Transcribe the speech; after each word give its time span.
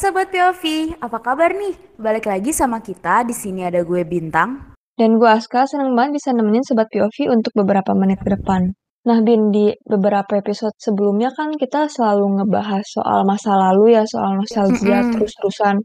Sobat 0.00 0.32
POV, 0.32 0.96
apa 0.96 1.20
kabar 1.20 1.52
nih? 1.52 1.76
Balik 2.00 2.24
lagi 2.24 2.56
sama 2.56 2.80
kita, 2.80 3.20
di 3.20 3.36
sini 3.36 3.68
ada 3.68 3.84
gue 3.84 4.00
Bintang. 4.08 4.72
Dan 4.96 5.20
gue 5.20 5.28
Aska, 5.28 5.68
seneng 5.68 5.92
banget 5.92 6.16
bisa 6.16 6.32
nemenin 6.32 6.64
Sobat 6.64 6.88
POV 6.88 7.28
untuk 7.28 7.52
beberapa 7.52 7.92
menit 7.92 8.16
ke 8.24 8.32
depan. 8.32 8.72
Nah 9.04 9.20
Bin, 9.20 9.52
di 9.52 9.68
beberapa 9.84 10.40
episode 10.40 10.72
sebelumnya 10.80 11.28
kan 11.36 11.52
kita 11.52 11.84
selalu 11.92 12.40
ngebahas 12.40 12.80
soal 12.80 13.28
masa 13.28 13.52
lalu 13.52 13.92
ya, 13.92 14.08
soal 14.08 14.40
nostalgia 14.40 15.04
Mm-mm. 15.04 15.12
terus-terusan. 15.20 15.84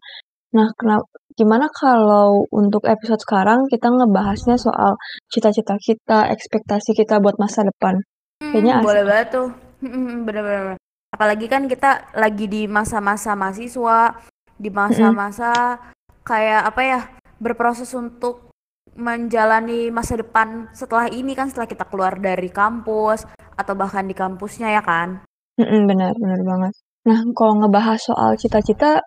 Nah, 0.55 0.71
kenapa, 0.79 1.11
gimana 1.35 1.67
kalau 1.75 2.47
untuk 2.55 2.87
episode 2.87 3.19
sekarang 3.19 3.67
kita 3.67 3.91
ngebahasnya 3.91 4.55
soal 4.55 4.95
cita-cita 5.27 5.75
kita, 5.75 6.31
ekspektasi 6.31 6.95
kita 6.95 7.19
buat 7.19 7.35
masa 7.35 7.67
depan? 7.67 7.99
Kayaknya 8.39 8.79
Hmm, 8.79 8.79
asik. 8.79 8.87
boleh 8.87 9.03
banget 9.03 9.27
tuh. 9.27 9.47
Hmm, 9.83 10.23
bener-bener. 10.23 10.79
Apalagi 11.15 11.47
kan 11.47 11.71
kita 11.71 12.11
lagi 12.11 12.51
di 12.51 12.67
masa-masa 12.67 13.39
mahasiswa, 13.39 14.19
di 14.59 14.67
masa-masa 14.67 15.79
kayak 16.27 16.67
apa 16.67 16.81
ya, 16.83 17.01
berproses 17.39 17.87
untuk 17.95 18.51
menjalani 18.99 19.95
masa 19.95 20.19
depan 20.19 20.67
setelah 20.75 21.07
ini 21.07 21.31
kan, 21.31 21.47
setelah 21.47 21.71
kita 21.71 21.87
keluar 21.87 22.19
dari 22.19 22.51
kampus, 22.51 23.23
atau 23.55 23.73
bahkan 23.79 24.03
di 24.03 24.11
kampusnya 24.11 24.75
ya 24.75 24.83
kan? 24.83 25.23
Benar, 25.55 26.19
benar 26.19 26.41
banget. 26.43 26.73
Nah, 27.07 27.23
kalau 27.31 27.63
ngebahas 27.63 27.99
soal 28.03 28.35
cita-cita, 28.35 28.99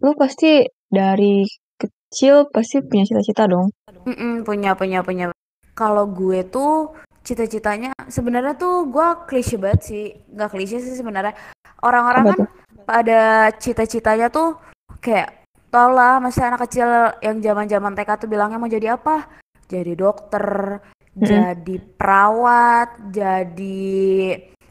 lu 0.00 0.16
pasti 0.16 0.64
dari 0.88 1.44
kecil 1.76 2.48
pasti 2.48 2.80
punya 2.80 3.04
cita-cita 3.04 3.44
dong. 3.44 3.68
Mm-mm, 4.08 4.48
punya, 4.48 4.72
punya, 4.72 5.04
punya. 5.04 5.28
Kalau 5.76 6.08
gue 6.08 6.40
tuh 6.48 6.96
cita-citanya 7.20 7.92
sebenarnya 8.08 8.56
tuh 8.56 8.88
gue 8.88 9.08
klise 9.28 9.60
banget 9.60 9.80
sih, 9.84 10.04
nggak 10.32 10.50
klise 10.56 10.80
sih 10.80 10.96
sebenarnya. 10.96 11.36
Orang-orang 11.80 12.24
kan 12.32 12.38
pada 12.84 13.52
cita-citanya 13.56 14.28
tuh 14.32 14.56
kayak 15.00 15.46
tau 15.70 15.94
lah, 15.94 16.18
masih 16.18 16.42
anak 16.44 16.66
kecil 16.66 16.88
yang 17.22 17.38
zaman-zaman 17.38 17.94
TK 17.94 18.10
tuh 18.26 18.28
bilangnya 18.28 18.58
mau 18.58 18.66
jadi 18.68 18.98
apa? 18.98 19.28
Jadi 19.70 19.94
dokter, 19.94 20.78
Mm-mm. 21.14 21.22
jadi 21.22 21.76
perawat, 21.94 23.14
jadi 23.14 23.88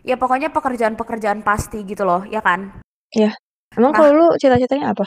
ya 0.04 0.16
pokoknya 0.20 0.52
pekerjaan-pekerjaan 0.52 1.40
pasti 1.40 1.88
gitu 1.88 2.04
loh, 2.04 2.28
ya 2.28 2.44
kan? 2.44 2.84
Iya. 3.16 3.32
Emang 3.78 3.94
Nah. 3.96 4.00
kalau 4.02 4.12
lu 4.12 4.28
cita-citanya 4.36 4.92
apa? 4.92 5.06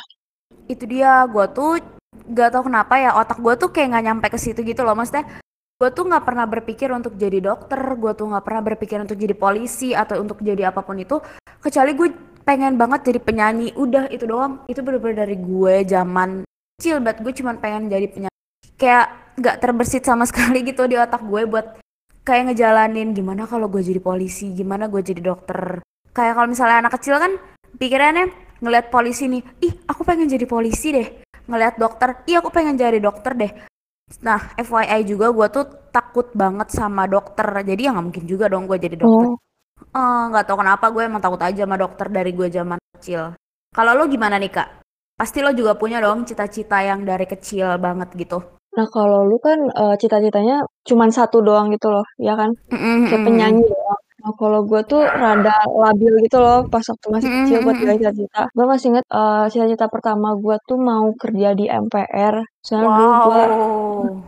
Itu 0.70 0.88
dia, 0.88 1.27
gue 1.28 1.46
tuh 1.52 1.82
gak 2.32 2.54
tau 2.54 2.62
kenapa 2.64 2.96
ya 2.96 3.18
otak 3.18 3.42
gue 3.42 3.54
tuh 3.58 3.68
kayak 3.74 3.92
nggak 3.92 4.04
nyampe 4.06 4.27
ke 4.32 4.38
situ 4.38 4.62
gitu 4.62 4.86
loh, 4.86 4.94
maksudnya 4.96 5.27
gue 5.83 5.91
tuh 5.91 6.06
nggak 6.06 6.22
pernah 6.22 6.47
berpikir 6.47 6.94
untuk 6.94 7.19
jadi 7.19 7.42
dokter, 7.42 7.83
gue 7.98 8.14
tuh 8.14 8.30
nggak 8.30 8.47
pernah 8.47 8.62
berpikir 8.62 9.02
untuk 9.02 9.19
jadi 9.19 9.34
polisi 9.34 9.91
atau 9.91 10.22
untuk 10.22 10.39
jadi 10.39 10.70
apa 10.70 10.78
pun 10.86 10.94
itu, 10.94 11.19
kecuali 11.58 11.98
gue 11.98 12.14
pengen 12.47 12.78
banget 12.78 13.11
jadi 13.11 13.19
penyanyi, 13.19 13.74
udah 13.74 14.06
itu 14.14 14.22
doang, 14.22 14.62
itu 14.70 14.78
bener-bener 14.78 15.27
dari 15.27 15.34
gue 15.42 15.74
zaman 15.83 16.47
kecil 16.78 17.02
banget, 17.02 17.19
gue 17.27 17.33
cuman 17.34 17.58
pengen 17.58 17.91
jadi 17.91 18.06
penyanyi, 18.14 18.42
kayak 18.78 19.06
nggak 19.42 19.56
terbersit 19.58 20.06
sama 20.06 20.22
sekali 20.30 20.62
gitu 20.62 20.86
di 20.86 20.94
otak 20.94 21.27
gue 21.27 21.50
buat 21.50 21.83
kayak 22.22 22.55
ngejalanin 22.55 23.11
gimana 23.11 23.50
kalau 23.50 23.67
gue 23.67 23.83
jadi 23.83 23.98
polisi, 23.98 24.55
gimana 24.55 24.86
gue 24.86 25.02
jadi 25.02 25.19
dokter, 25.19 25.83
kayak 26.14 26.39
kalau 26.39 26.46
misalnya 26.46 26.86
anak 26.86 26.94
kecil 26.94 27.19
kan 27.19 27.34
pikirannya 27.83 28.30
ngelihat 28.62 28.94
polisi 28.94 29.27
nih, 29.27 29.42
ih 29.58 29.74
aku 29.91 30.06
pengen 30.06 30.30
jadi 30.30 30.46
polisi 30.46 30.94
deh, 30.94 31.27
ngelihat 31.50 31.74
dokter, 31.74 32.22
ih 32.30 32.39
aku 32.39 32.55
pengen 32.55 32.78
jadi 32.78 33.02
dokter 33.02 33.34
deh. 33.34 33.71
Nah, 34.20 34.41
FYI 34.60 35.00
juga 35.08 35.27
gue 35.32 35.46
tuh 35.48 35.64
takut 35.94 36.27
banget 36.36 36.68
sama 36.72 37.08
dokter, 37.08 37.46
jadi 37.64 37.80
ya 37.89 37.90
nggak 37.96 38.06
mungkin 38.08 38.24
juga 38.28 38.45
dong 38.52 38.64
gue 38.68 38.78
jadi 38.80 38.96
dokter. 39.00 39.27
Oh, 39.27 39.39
Eh, 39.96 40.23
nggak 40.30 40.45
tahu 40.48 40.58
kenapa 40.62 40.86
gue 40.95 41.02
emang 41.08 41.23
takut 41.24 41.40
aja 41.42 41.62
sama 41.67 41.77
dokter 41.80 42.06
dari 42.12 42.30
gue 42.39 42.48
zaman 42.52 42.78
kecil. 42.98 43.34
Kalau 43.77 43.92
lo 43.98 44.05
gimana 44.08 44.36
nih 44.42 44.52
kak? 44.52 44.68
Pasti 45.20 45.39
lo 45.45 45.50
juga 45.56 45.73
punya 45.80 45.98
dong 46.05 46.24
cita-cita 46.28 46.78
yang 46.84 47.05
dari 47.08 47.27
kecil 47.28 47.77
banget 47.80 48.08
gitu. 48.18 48.39
nah 48.77 48.86
kalau 48.96 49.18
lu 49.30 49.36
kan 49.46 49.58
eh, 49.80 49.95
cita-citanya 50.02 50.55
cuman 50.89 51.11
satu 51.18 51.36
doang 51.46 51.67
gitu 51.74 51.86
loh, 51.94 52.05
ya 52.27 52.33
kan? 52.40 52.50
Mm-mm, 52.73 53.02
Kayak 53.06 53.23
penyanyi 53.27 53.62
doang. 53.73 54.00
Nah 54.23 54.33
kalau 54.40 54.61
gue 54.70 54.80
tuh 54.90 55.00
rada 55.23 55.52
labil 55.84 56.12
gitu 56.27 56.39
loh 56.44 56.58
pas 56.73 56.84
waktu 56.92 57.06
masih 57.17 57.30
Mm-mm, 57.30 57.36
kecil 57.36 57.58
buat 57.67 57.77
cita-cita. 57.80 58.40
Gue 58.56 58.67
masih 58.73 58.86
inget 58.92 59.06
eh, 59.18 59.44
cita-cita 59.52 59.86
pertama 59.94 60.29
gue 60.44 60.56
tuh 60.68 60.79
mau 60.90 61.06
kerja 61.23 61.48
di 61.58 61.64
MPR. 61.84 62.36
Soalnya 62.62 62.90
dulu 62.95 63.12
gue 63.27 63.45
Wow, 64.02 64.18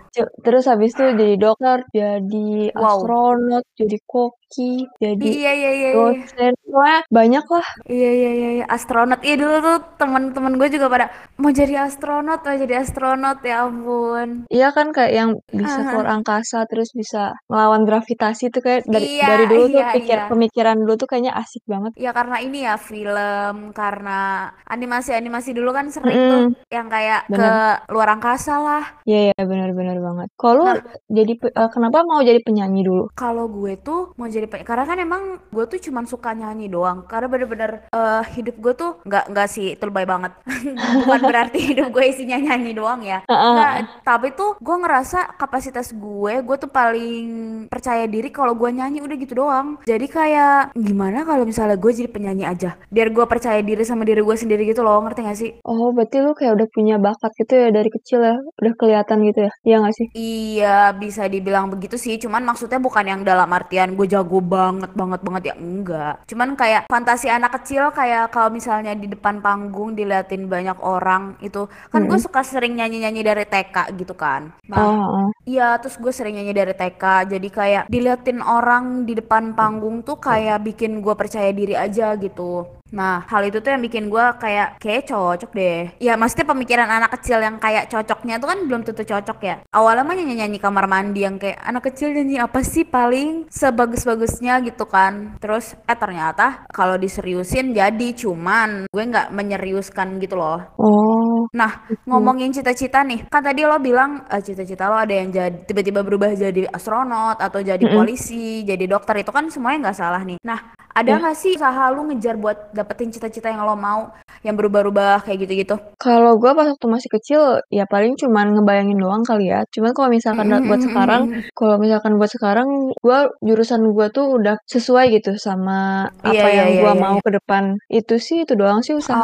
terus 0.47 0.65
habis 0.71 0.95
itu 0.95 1.03
jadi 1.19 1.35
dokter, 1.35 1.83
jadi 1.91 2.71
wow. 2.79 3.03
astronot, 3.03 3.65
jadi 3.75 3.99
koki, 4.07 4.87
jadi 5.03 5.27
Iya 5.27 5.53
iya 5.59 5.71
iya 5.75 5.89
iya. 5.91 5.91
dosen. 5.99 6.53
Pokoknya 6.63 7.01
banyak 7.11 7.45
lah. 7.51 7.67
Iya 7.91 8.11
iya 8.15 8.31
iya 8.31 8.51
iya. 8.63 8.65
astronot. 8.71 9.21
Iya 9.27 9.35
dulu 9.43 9.57
tuh 9.59 9.79
teman-teman 9.99 10.55
gue 10.59 10.69
juga 10.71 10.87
pada 10.87 11.07
mau 11.39 11.51
jadi 11.51 11.75
astronot, 11.91 12.41
mau 12.47 12.55
jadi 12.55 12.75
astronot 12.83 13.39
ya 13.43 13.67
ampun. 13.67 14.47
Iya 14.47 14.69
kan 14.71 14.95
kayak 14.95 15.13
yang 15.15 15.31
bisa 15.51 15.79
Aha. 15.83 15.91
keluar 15.91 16.09
angkasa 16.15 16.59
terus 16.71 16.91
bisa 16.95 17.35
melawan 17.51 17.83
gravitasi 17.83 18.55
tuh 18.55 18.63
kayak 18.63 18.87
dari 18.87 19.19
Iya 19.19 19.27
dari 19.27 19.45
dulu 19.51 19.65
tuh 19.71 19.83
iya 19.83 19.89
pikir 19.95 20.19
iya. 20.23 20.31
pemikiran 20.31 20.77
dulu 20.79 20.95
tuh 20.95 21.09
kayaknya 21.11 21.33
asik 21.35 21.63
banget. 21.67 21.93
Ya 21.99 22.11
karena 22.15 22.37
ini 22.39 22.59
ya 22.67 22.75
film, 22.79 23.55
karena 23.75 24.51
animasi-animasi 24.71 25.51
dulu 25.55 25.71
kan 25.75 25.91
sering 25.91 26.15
tuh 26.31 26.43
Mm-mm, 26.51 26.71
yang 26.71 26.87
kayak 26.87 27.27
ke 27.27 27.35
bener. 27.35 27.83
luar 27.91 28.09
angkasa 28.15 28.24
lah. 28.27 28.85
Iya 29.05 29.31
iya 29.31 29.43
benar-benar 29.45 30.01
banget. 30.01 30.29
Kalau 30.35 30.65
Nah, 30.65 30.81
jadi 31.09 31.33
eh, 31.37 31.69
kenapa 31.69 31.99
mau 32.03 32.25
jadi 32.25 32.41
penyanyi 32.41 32.81
dulu? 32.83 33.05
kalau 33.15 33.45
gue 33.47 33.77
tuh 33.79 34.17
mau 34.17 34.25
jadi 34.27 34.49
penyanyi, 34.49 34.65
karena 34.65 34.85
kan 34.85 34.99
emang 34.99 35.23
gue 35.49 35.65
tuh 35.67 35.79
cuman 35.81 36.05
suka 36.05 36.33
nyanyi 36.33 36.67
doang. 36.67 37.05
Karena 37.05 37.29
bener-bener 37.29 37.71
eh, 37.91 38.23
hidup 38.35 38.57
gue 38.59 38.73
tuh 38.75 38.91
nggak 39.05 39.25
nggak 39.29 39.49
sih 39.49 39.77
lebay 39.77 40.05
banget. 40.05 40.33
Bukan 41.05 41.21
berarti 41.23 41.59
hidup 41.61 41.93
gue 41.93 42.05
isinya 42.07 42.39
nyanyi 42.41 42.73
doang 42.73 43.01
ya. 43.03 43.21
Nggak, 43.29 43.73
tapi 44.03 44.33
tuh 44.33 44.57
gue 44.57 44.77
ngerasa 44.77 45.37
kapasitas 45.37 45.93
gue, 45.93 46.41
gue 46.41 46.57
tuh 46.57 46.71
paling 46.71 47.27
percaya 47.69 48.05
diri 48.05 48.29
kalau 48.31 48.55
gue 48.55 48.71
nyanyi 48.71 49.05
udah 49.05 49.17
gitu 49.17 49.35
doang. 49.37 49.77
Jadi 49.85 50.07
kayak 50.09 50.73
gimana 50.75 51.23
kalau 51.23 51.45
misalnya 51.45 51.77
gue 51.77 51.93
jadi 51.93 52.09
penyanyi 52.09 52.45
aja, 52.45 52.81
biar 52.89 53.09
gue 53.11 53.25
percaya 53.27 53.61
diri 53.61 53.85
sama 53.85 54.03
diri 54.03 54.21
gue 54.21 54.37
sendiri 54.37 54.65
gitu 54.65 54.81
loh, 54.81 54.99
ngerti 55.01 55.21
gak 55.23 55.37
sih? 55.37 55.51
Oh, 55.63 55.93
berarti 55.93 56.17
lu 56.19 56.33
kayak 56.33 56.53
udah 56.57 56.69
punya 56.71 56.97
bakat 56.97 57.33
gitu 57.37 57.55
ya 57.55 57.69
dari 57.69 57.91
kecil 57.91 58.14
ya, 58.29 58.35
udah 58.61 58.73
kelihatan 58.81 59.19
gitu 59.29 59.39
ya? 59.47 59.53
Iya 59.67 59.75
nggak 59.81 59.97
sih? 59.99 60.09
Iya, 60.15 60.67
bisa 61.03 61.23
dibilang 61.33 61.67
begitu 61.73 61.97
sih. 62.05 62.15
Cuman 62.23 62.43
maksudnya 62.49 62.79
bukan 62.87 63.03
yang 63.13 63.21
dalam 63.27 63.51
artian 63.59 63.99
gue 63.99 64.07
jago 64.15 64.39
banget 64.55 64.91
banget 64.95 65.21
banget 65.27 65.43
ya 65.51 65.55
enggak. 65.59 66.15
Cuman 66.31 66.51
kayak 66.61 66.87
fantasi 66.93 67.27
anak 67.37 67.51
kecil 67.59 67.91
kayak 67.99 68.31
kalau 68.31 68.51
misalnya 68.55 68.93
di 69.03 69.07
depan 69.11 69.43
panggung 69.43 69.91
diliatin 69.99 70.47
banyak 70.47 70.79
orang 70.79 71.23
itu 71.43 71.67
kan 71.91 72.07
gue 72.07 72.15
Mm-mm. 72.15 72.25
suka 72.25 72.41
sering 72.47 72.79
nyanyi-nyanyi 72.79 73.21
dari 73.27 73.45
TK 73.51 73.77
gitu 73.99 74.15
kan. 74.15 74.55
Nah, 74.71 74.87
Oh, 74.87 74.93
heeh. 75.15 75.35
Iya, 75.51 75.77
terus 75.81 75.97
gue 76.03 76.13
sering 76.15 76.35
nyanyi 76.41 76.53
dari 76.57 76.73
TK, 76.73 77.03
jadi 77.33 77.49
kayak 77.59 77.85
diliatin 77.93 78.41
orang 78.41 79.05
di 79.09 79.13
depan 79.21 79.53
panggung 79.59 79.97
tuh 80.07 80.17
kayak 80.17 80.59
bikin 80.67 81.05
gue 81.05 81.15
percaya 81.21 81.51
diri 81.53 81.75
aja 81.77 82.17
gitu. 82.17 82.65
Nah, 82.95 83.27
hal 83.27 83.43
itu 83.43 83.59
tuh 83.59 83.75
yang 83.75 83.83
bikin 83.83 84.07
gue 84.07 84.25
kayak 84.39 84.79
kayak 84.79 85.11
cocok 85.11 85.51
deh. 85.51 85.91
Ya, 85.99 86.15
maksudnya 86.15 86.47
pemikiran 86.47 86.87
anak 86.87 87.19
kecil 87.19 87.43
yang 87.43 87.59
kayak 87.59 87.91
cocoknya 87.91 88.39
tuh 88.39 88.47
kan 88.47 88.59
belum 88.71 88.87
tentu 88.87 89.03
cocok 89.03 89.39
ya. 89.43 89.57
Awalnya 89.75 90.07
mah 90.07 90.15
nyanyi-nyanyi 90.15 90.59
kamar 90.63 90.87
mandi 90.87 91.27
yang 91.27 91.37
kayak 91.37 91.59
anak 91.61 91.91
kecil 91.91 92.15
nyanyi 92.15 92.39
apa 92.39 92.63
sih 92.63 92.87
paling 92.87 93.51
sebagus-bagusnya 93.51 94.63
gitu 94.63 94.87
kan. 94.87 95.35
Terus 95.43 95.75
eh 95.85 95.99
ternyata 95.99 96.63
kalau 96.71 96.95
diseriusin 96.95 97.75
jadi 97.75 98.09
cuman 98.15 98.87
gue 98.87 99.03
nggak 99.03 99.35
menyeriuskan 99.35 100.23
gitu 100.23 100.39
loh. 100.39 100.63
Oh, 100.79 101.51
Nah, 101.55 101.87
gitu. 101.87 102.03
ngomongin 102.11 102.51
cita-cita 102.51 103.07
nih, 103.07 103.27
kan 103.31 103.39
tadi 103.39 103.63
lo 103.63 103.79
bilang 103.79 104.27
eh, 104.27 104.43
cita-cita 104.43 104.91
lo 104.91 104.99
ada 104.99 105.15
yang 105.15 105.31
jadi 105.31 105.55
tiba-tiba 105.63 106.03
berubah 106.03 106.35
jadi 106.35 106.67
astronot 106.71 107.39
atau 107.39 107.63
jadi 107.63 107.79
Mm-mm. 107.79 107.95
polisi, 107.95 108.67
jadi 108.67 108.85
dokter 108.87 109.23
itu 109.23 109.31
kan 109.31 109.47
semuanya 109.51 109.91
nggak 109.91 109.99
salah 109.99 110.23
nih. 110.27 110.39
Nah, 110.43 110.75
ada 110.91 111.11
Ya. 111.11 111.19
nggak 111.19 111.37
sih 111.39 111.55
usaha 111.55 111.91
lu 111.91 112.07
ngejar 112.11 112.35
buat 112.39 112.75
dapetin 112.85 113.09
cita-cita 113.09 113.49
yang 113.49 113.65
lo 113.65 113.73
mau, 113.73 114.13
yang 114.45 114.55
berubah-ubah 114.55 115.25
kayak 115.25 115.39
gitu-gitu? 115.43 115.77
Kalau 115.97 116.37
gue 116.37 116.51
pas 116.53 116.69
waktu 116.69 116.87
masih 116.87 117.09
kecil, 117.11 117.41
ya 117.73 117.89
paling 117.89 118.13
cuman 118.15 118.53
ngebayangin 118.55 119.01
doang 119.01 119.25
kali 119.25 119.49
ya. 119.49 119.65
Cuman 119.73 119.91
kalau 119.91 120.09
misalkan 120.13 120.47
da- 120.47 120.61
buat 120.61 120.81
sekarang, 120.85 121.23
kalau 121.57 121.77
misalkan 121.81 122.21
buat 122.21 122.29
sekarang, 122.29 122.69
gue 122.95 123.19
jurusan 123.41 123.81
gue 123.91 124.07
tuh 124.13 124.27
udah 124.37 124.57
sesuai 124.69 125.17
gitu 125.17 125.33
sama 125.37 126.07
Iya 126.23 126.45
apa 126.45 126.49
iya 126.49 126.57
yang 126.61 126.69
iya 126.71 126.81
gue 126.85 126.93
iya. 126.93 127.01
mau 127.01 127.17
ke 127.19 127.31
depan. 127.33 127.65
Itu 127.89 128.21
sih, 128.21 128.45
itu 128.45 128.53
doang 128.53 128.85
sih 128.85 128.93
usaha 128.93 129.17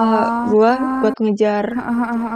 gue 0.49 0.71
Ah, 0.73 1.01
buat 1.05 1.15
ngejar 1.21 1.65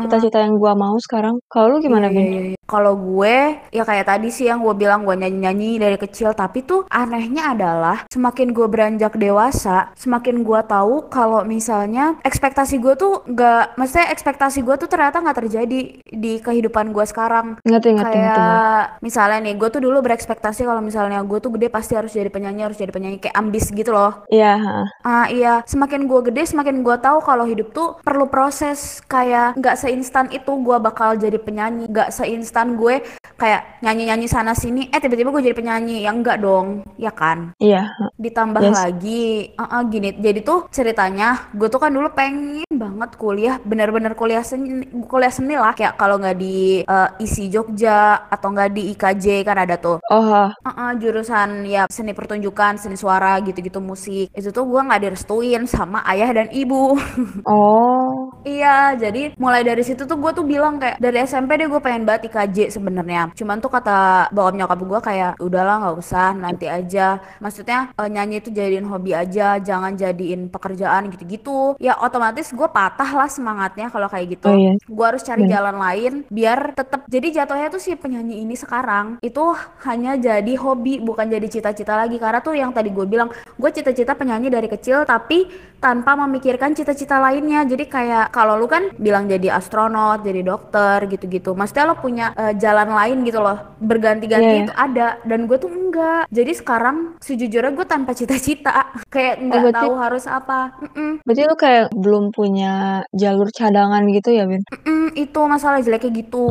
cita-cita 0.05 0.39
yang 0.41 0.57
gue 0.57 0.73
mau 0.75 0.97
sekarang. 1.01 1.41
Kalau 1.49 1.77
lu 1.77 1.79
gimana, 1.81 2.09
Bin? 2.09 2.27
iya, 2.27 2.41
iya. 2.53 2.59
Kalau 2.65 2.97
gue, 2.97 3.37
ya 3.71 3.85
kayak 3.85 4.07
tadi 4.07 4.29
sih 4.29 4.49
yang 4.49 4.61
gue 4.61 4.75
bilang 4.75 5.05
gue 5.05 5.15
nyanyi-nyanyi 5.15 5.77
dari 5.79 5.97
kecil, 5.97 6.33
tapi 6.33 6.65
tuh 6.65 6.85
anehnya 6.89 7.53
adalah 7.53 8.09
semakin 8.09 8.53
gue 8.53 8.67
beranjak 8.67 9.17
dewasa, 9.17 9.93
semakin 9.95 10.41
gue 10.41 10.61
tahu 10.65 11.09
kalau 11.09 11.45
misalnya 11.45 12.17
ekspektasi 12.25 12.74
ekspektasi 12.75 12.83
gue 12.83 12.95
tuh 12.99 13.15
nggak 13.25 13.65
maksudnya 13.79 14.07
ekspektasi 14.11 14.59
gue 14.67 14.75
tuh 14.77 14.89
ternyata 14.91 15.23
nggak 15.23 15.39
terjadi 15.39 15.79
di 16.03 16.33
kehidupan 16.43 16.91
gue 16.91 17.05
sekarang 17.07 17.47
Ngerti 17.63 17.89
ngerti 17.95 18.17
ngerti 18.19 18.41
kayak 18.41 18.85
misalnya 18.99 19.39
nih 19.47 19.55
gue 19.55 19.69
tuh 19.71 19.83
dulu 19.83 19.99
berekspektasi 20.03 20.67
kalau 20.67 20.83
misalnya 20.83 21.23
gue 21.23 21.39
tuh 21.39 21.55
gede 21.55 21.71
pasti 21.71 21.95
harus 21.95 22.11
jadi 22.11 22.31
penyanyi 22.31 22.67
harus 22.67 22.79
jadi 22.79 22.91
penyanyi 22.91 23.19
kayak 23.23 23.37
ambis 23.39 23.71
gitu 23.71 23.95
loh 23.95 24.27
Iya. 24.27 24.59
Ah 25.05 25.27
iya, 25.31 25.61
semakin 25.69 26.09
gue 26.09 26.21
gede 26.33 26.43
semakin 26.49 26.83
gue 26.83 26.97
tahu 26.99 27.23
kalau 27.23 27.45
hidup 27.47 27.71
tuh 27.71 28.01
perlu 28.01 28.27
proses 28.27 28.99
kayak 29.07 29.55
nggak 29.55 29.77
seinstan 29.79 30.27
itu 30.33 30.51
gue 30.51 30.77
bakal 30.81 31.15
jadi 31.15 31.37
penyanyi, 31.39 31.87
nggak 31.87 32.11
seinstan 32.11 32.75
gue 32.75 33.05
kayak 33.37 33.85
nyanyi-nyanyi 33.85 34.27
sana 34.27 34.57
sini, 34.57 34.89
eh 34.89 34.99
tiba-tiba 34.99 35.29
gue 35.31 35.45
jadi 35.45 35.57
penyanyi, 35.57 36.07
ya 36.07 36.11
enggak 36.11 36.41
dong, 36.41 36.83
ya 36.97 37.13
kan? 37.13 37.53
Iya. 37.61 37.91
Ditambah 38.17 38.63
Yes. 38.65 38.75
lagi, 38.75 39.25
ah 39.61 39.79
ah, 39.79 39.83
gini, 39.85 40.17
jadi 40.17 40.41
tuh 40.41 40.67
ceritanya 40.73 41.53
gue 41.53 41.69
tuh 41.69 41.79
kan 41.79 41.93
dulu 41.93 42.09
pengen 42.11 42.64
banget 42.73 43.21
kuliah, 43.21 43.57
bener-bener 43.61 44.17
kuliah 44.17 44.41
seni, 44.41 44.89
kuliah 45.05 45.33
seni 45.33 45.55
lah, 45.61 45.77
kayak 45.77 46.01
kalau 46.01 46.17
nggak 46.17 46.37
di 46.41 46.81
eh, 46.81 47.09
ISI 47.21 47.53
Jogja 47.53 48.25
atau 48.33 48.49
nggak 48.55 48.71
di 48.73 48.83
IKJ 48.97 49.45
kan 49.45 49.61
ada 49.61 49.77
tuh. 49.77 50.01
Oh, 50.09 50.23
heeh. 50.25 50.49
Heeh, 50.65 50.91
jurusan 51.03 51.69
ya 51.69 51.85
seni 51.93 52.17
pertunjukan, 52.17 52.81
seni 52.81 52.97
suara 52.97 53.37
gitu-gitu 53.45 53.79
musik. 53.85 54.33
Itu 54.33 54.49
tuh 54.51 54.65
gua 54.65 54.89
nggak 54.89 55.03
direstuin 55.11 55.69
sama 55.69 56.01
ayah 56.09 56.31
dan 56.33 56.49
ibu. 56.49 56.97
oh, 57.51 58.33
iya, 58.49 58.97
jadi 58.97 59.37
mulai 59.37 59.61
dari 59.67 59.83
situ 59.85 60.09
tuh 60.09 60.17
gue 60.17 60.33
tuh 60.33 60.47
bilang 60.47 60.81
kayak 60.81 60.97
dari 61.03 61.21
SMP 61.27 61.61
deh 61.61 61.69
gue 61.69 61.81
pengen 61.83 62.09
banget 62.09 62.33
IKJ 62.33 62.73
sebenarnya. 62.73 63.35
Cuman 63.37 63.61
tuh 63.61 63.69
kata 63.69 64.31
bokap 64.33 64.55
nyokap 64.57 64.81
gue 64.81 65.01
kayak 65.05 65.33
udahlah 65.43 65.75
nggak 65.85 65.97
usah 66.01 66.33
nanti 66.33 66.67
aja. 66.71 67.21
Maksudnya 67.43 67.93
eh, 67.99 68.09
nyanyi 68.09 68.41
itu 68.41 68.51
jadiin 68.55 68.87
hobi 68.89 69.13
aja, 69.13 69.59
jangan 69.61 69.93
jadiin 69.99 70.49
pekerjaan 70.49 71.11
gitu-gitu. 71.13 71.77
Ya 71.83 71.99
otomatis 72.01 72.54
gue 72.55 72.69
patah 72.69 73.11
lah 73.13 73.27
semangatnya 73.27 73.87
kalau 73.89 74.07
kayak 74.07 74.27
gitu. 74.33 74.47
Oh, 74.47 74.55
iya. 74.55 74.73
Gue 74.81 75.05
harus 75.05 75.21
cari 75.21 75.43
Bener. 75.43 75.53
jalan 75.53 75.77
lain 75.77 76.13
biar 76.29 76.73
tetap 76.73 77.05
jadi 77.07 77.29
jatuhnya 77.37 77.69
tuh 77.69 77.79
si 77.79 77.95
penyanyi 77.95 78.39
ini 78.39 78.55
sekarang 78.55 79.19
itu 79.21 79.45
hanya 79.83 80.15
jadi 80.17 80.55
hobi 80.55 80.99
bukan 80.99 81.27
jadi 81.27 81.45
cita-cita 81.45 81.95
lagi 81.95 82.17
karena 82.17 82.39
tuh 82.39 82.55
yang 82.55 82.71
tadi 82.71 82.89
gue 82.89 83.05
bilang 83.05 83.29
gue 83.33 83.71
cita-cita 83.71 84.15
penyanyi 84.15 84.49
dari 84.49 84.67
kecil 84.67 85.03
tapi 85.03 85.47
tanpa 85.77 86.17
memikirkan 86.17 86.73
cita-cita 86.73 87.19
lainnya 87.19 87.61
jadi 87.63 87.85
kayak 87.85 88.25
kalau 88.31 88.55
lu 88.55 88.65
kan 88.65 88.95
bilang 88.97 89.27
jadi 89.27 89.53
astronot 89.53 90.23
jadi 90.23 90.41
dokter 90.41 91.05
gitu-gitu 91.07 91.53
maksudnya 91.53 91.85
lo 91.85 91.95
punya 91.95 92.33
eh, 92.33 92.55
jalan 92.55 92.89
lain 92.89 93.21
gitu 93.23 93.39
loh 93.39 93.59
berganti-ganti 93.79 94.33
iya. 94.55 94.65
itu 94.65 94.73
ada 94.75 95.07
dan 95.23 95.45
gue 95.45 95.57
tuh 95.57 95.69
enggak 95.69 96.25
jadi 96.29 96.53
sekarang 96.55 96.97
sejujurnya 97.19 97.73
gue 97.73 97.85
tanpa 97.85 98.13
cita-cita 98.13 98.73
kayak 99.15 99.35
nggak 99.41 99.53
Oh, 99.55 99.65
berarti- 99.67 99.81
tahu 99.83 99.93
harus 99.97 100.25
apa 100.25 100.59
Mm-mm. 100.81 101.11
berarti 101.21 101.43
lu 101.43 101.57
kayak 101.57 101.85
belum 101.93 102.25
punya 102.31 102.44
jalur 103.15 103.49
cadangan 103.55 104.03
gitu 104.11 104.31
ya, 104.35 104.45
Bin? 104.45 104.61
Mm, 104.85 105.09
itu 105.17 105.41
masalah 105.47 105.79
jeleknya 105.81 106.11
gitu. 106.25 106.47